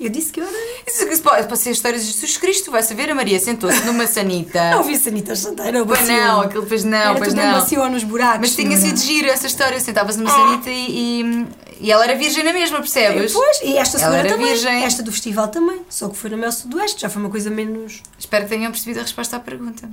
[0.00, 1.44] Eu disse que eu era.
[1.44, 4.70] Pode ser histórias de Jesus Cristo, vai saber, a Maria sentou-se numa sanita.
[4.70, 7.52] Não vi Sanita Santeira, Pois não, aquilo pois não, era pois tudo não.
[7.52, 8.40] macio nos buracos.
[8.40, 11.46] Mas tinha sido giro essa história, sentava-se numa sanita e,
[11.80, 13.32] e, ela era virgem na mesma, percebes?
[13.32, 14.46] Pois, e esta senhora também.
[14.46, 14.84] virgem.
[14.84, 15.80] Esta do festival também.
[15.88, 18.02] Só que foi no meu sudoeste, já foi uma coisa menos.
[18.18, 19.88] Espero que tenham percebido a resposta à pergunta.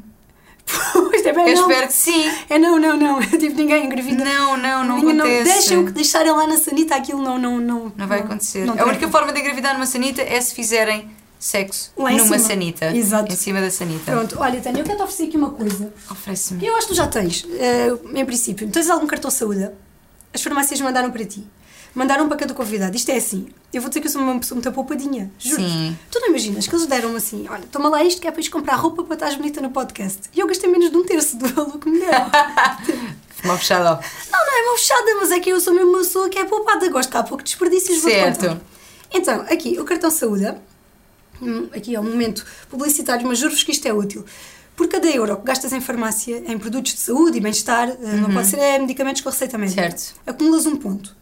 [0.94, 1.70] Pois é bem, Eu não.
[1.70, 2.32] espero que sim.
[2.50, 3.22] É não, não, não.
[3.38, 4.24] Tipo, ninguém engravida.
[4.24, 5.44] Não, não, não Ninguém- acontece.
[5.54, 7.38] Deixem-o que deixarem lá na sanita, aquilo não.
[7.38, 8.66] Não, não, Não vai acontecer.
[8.66, 11.10] não a única forma de engravidar numa sanita é se fizerem
[11.40, 12.40] sexo Lá numa cima.
[12.40, 12.96] sanita.
[12.96, 13.32] Exato.
[13.32, 14.12] Em cima da sanita.
[14.12, 15.94] Pronto, olha, Tânia, eu quero te oferecer aqui uma coisa.
[16.10, 16.66] Oferece-me.
[16.66, 18.68] Eu acho que tu já tens, eh, em princípio.
[18.70, 19.70] Tens algum cartão de saúde?
[20.34, 21.46] As farmácias mandaram para ti.
[21.96, 22.96] Mandaram para cada convidado.
[22.96, 23.48] Isto é assim.
[23.74, 25.32] Eu vou dizer que eu sou uma pessoa muito poupadinha.
[25.40, 25.62] Juro.
[25.62, 25.98] Sim.
[26.12, 28.52] Tu não imaginas que eles deram assim: olha, toma lá isto que é para ires
[28.52, 30.24] comprar roupa para estás bonita no podcast.
[30.36, 32.30] E eu gastei menos de um terço do valor que me deram.
[33.46, 34.00] Uma fechada.
[34.32, 36.46] Não, não é uma fechada, mas é que eu sou mesmo uma pessoa que é
[36.46, 36.90] poupada.
[36.90, 38.02] Gosto que há pouco desperdícios.
[38.02, 38.60] Certo.
[39.14, 40.52] Então, aqui, o cartão saúde.
[41.42, 44.26] hum, Aqui é um momento publicitário, mas juro-vos que isto é útil.
[44.76, 48.34] Por cada euro que gastas em farmácia, em produtos de saúde e bem-estar, eh, não
[48.34, 49.82] pode ser é, medicamentos com receita médica.
[49.84, 49.90] Uhum.
[49.92, 50.16] Certo.
[50.26, 51.16] Acumulas um ponto.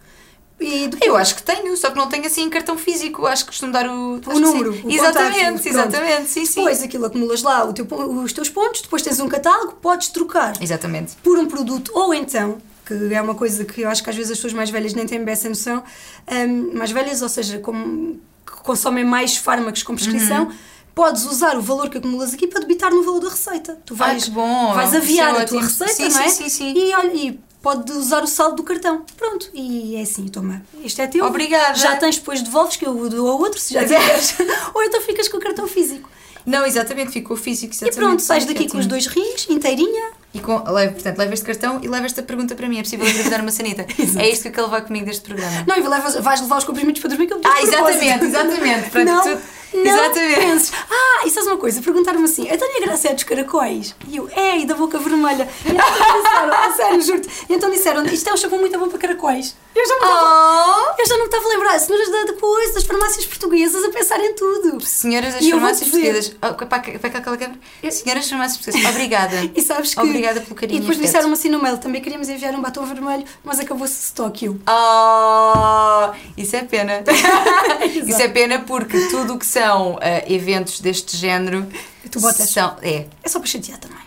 [0.60, 3.26] E depois, Eu acho que tenho, só que não tenho assim em cartão físico.
[3.26, 4.82] Acho que costumo dar o, que número, sim.
[4.86, 6.30] o Exatamente, contacto, exatamente.
[6.30, 6.56] Sim, sim.
[6.62, 7.86] Depois aquilo acumulas lá o teu
[8.24, 11.14] os teus pontos, depois tens um catálogo, podes trocar Exatamente.
[11.24, 14.32] por um produto ou então, que é uma coisa que eu acho que às vezes
[14.32, 15.84] as pessoas mais velhas nem têm bem essa noção,
[16.32, 20.54] hum, mais velhas, ou seja, como, que consomem mais fármacos com prescrição, Uhum.
[20.96, 23.78] podes usar o valor que acumulas aqui para debitar no valor da receita.
[23.86, 24.74] Tu Ai, vais, bom.
[24.74, 26.30] vais aviar é a tua receita, Sim, não é?
[26.30, 26.74] sim, sim, sim.
[26.78, 29.04] E, olha, e pode usar o saldo do cartão.
[29.18, 31.26] Pronto, e é assim, toma, isto é teu.
[31.26, 31.76] Obrigada.
[31.76, 34.36] Já tens, depois devolves, que eu dou ao outro, se já tiveres.
[34.76, 36.10] ou então ficas com o cartão físico.
[36.46, 37.74] Não, exatamente, ficou físico.
[37.74, 40.12] E Exatamente, pronto, sim, sais daqui com os dois rins, inteirinha.
[40.34, 42.80] E com, portanto, levo este cartão e levo esta pergunta para mim.
[42.80, 43.86] É possível engravidar uma sanita?
[44.20, 45.64] é isto que ele vai comigo deste programa.
[45.66, 45.82] Não, e
[46.22, 48.90] vais levar os comprimidos para dormir que eu Ah, exatamente, exatamente.
[48.92, 49.42] Pronto, não, tu-
[49.78, 50.36] não exatamente.
[50.40, 50.72] penses.
[50.90, 51.82] Ah, e sabes uma coisa?
[51.82, 53.96] Perguntaram-me assim, a Tânia Graça é dos caracóis?
[54.08, 55.48] E eu, é, e da boca vermelha.
[55.66, 57.30] E então disseram, a sério, juro-te.
[57.50, 59.56] Então disseram, isto é um shampoo muito bom para caracóis.
[59.76, 60.96] Eu já me estava...
[60.98, 61.02] Oh!
[61.02, 63.90] Eu já não me estava a lembrar, senhoras da, da coisa, das farmácias portuguesas a
[63.90, 64.80] pensar em tudo.
[64.86, 66.36] Senhoras das E farmácias portuguesas.
[66.42, 67.60] Oh, para, aquela câmara.
[67.92, 69.36] Senhoras das farmácias portuguesas, obrigada.
[69.56, 70.00] E sabes que...
[70.00, 73.24] Obrigada pelo carinho E depois disseram assim no mail, também queríamos enviar um batom vermelho,
[73.44, 74.48] mas acabou-se estoque.
[74.48, 77.04] Oh, isso é pena.
[78.06, 81.68] isso é pena porque tudo o que são ah, eventos deste género
[82.12, 82.50] Tu botas?
[82.50, 82.78] são.
[82.82, 83.06] É.
[83.24, 84.03] é só para chatear também.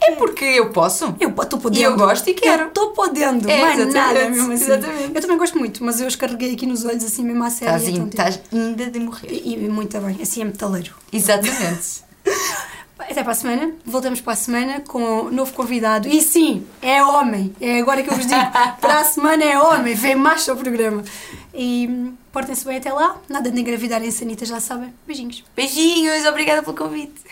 [0.00, 1.14] É porque eu posso.
[1.18, 1.80] Eu estou podendo.
[1.80, 2.64] E eu gosto e quero.
[2.64, 3.48] Eu estou podendo.
[3.50, 4.64] É, mais exatamente, nada mesmo assim.
[4.64, 5.14] exatamente.
[5.14, 7.76] Eu também gosto muito, mas eu os carreguei aqui nos olhos assim mesmo à série.
[7.76, 9.28] Estás, então, tipo, estás ainda de morrer.
[9.30, 10.94] E, e muito bem, assim é metaleiro.
[11.12, 12.08] Exatamente.
[12.98, 16.08] Até para a semana, voltamos para a semana com um novo convidado.
[16.08, 17.54] E sim, é homem.
[17.60, 18.40] É agora que eu vos digo.
[18.80, 21.02] para a semana é homem, vem macho ao programa.
[21.54, 23.16] E hum, portem-se bem até lá.
[23.28, 24.92] Nada de engravidar em sanita, já sabem.
[25.06, 25.42] Beijinhos.
[25.56, 27.22] Beijinhos, obrigada pelo convite.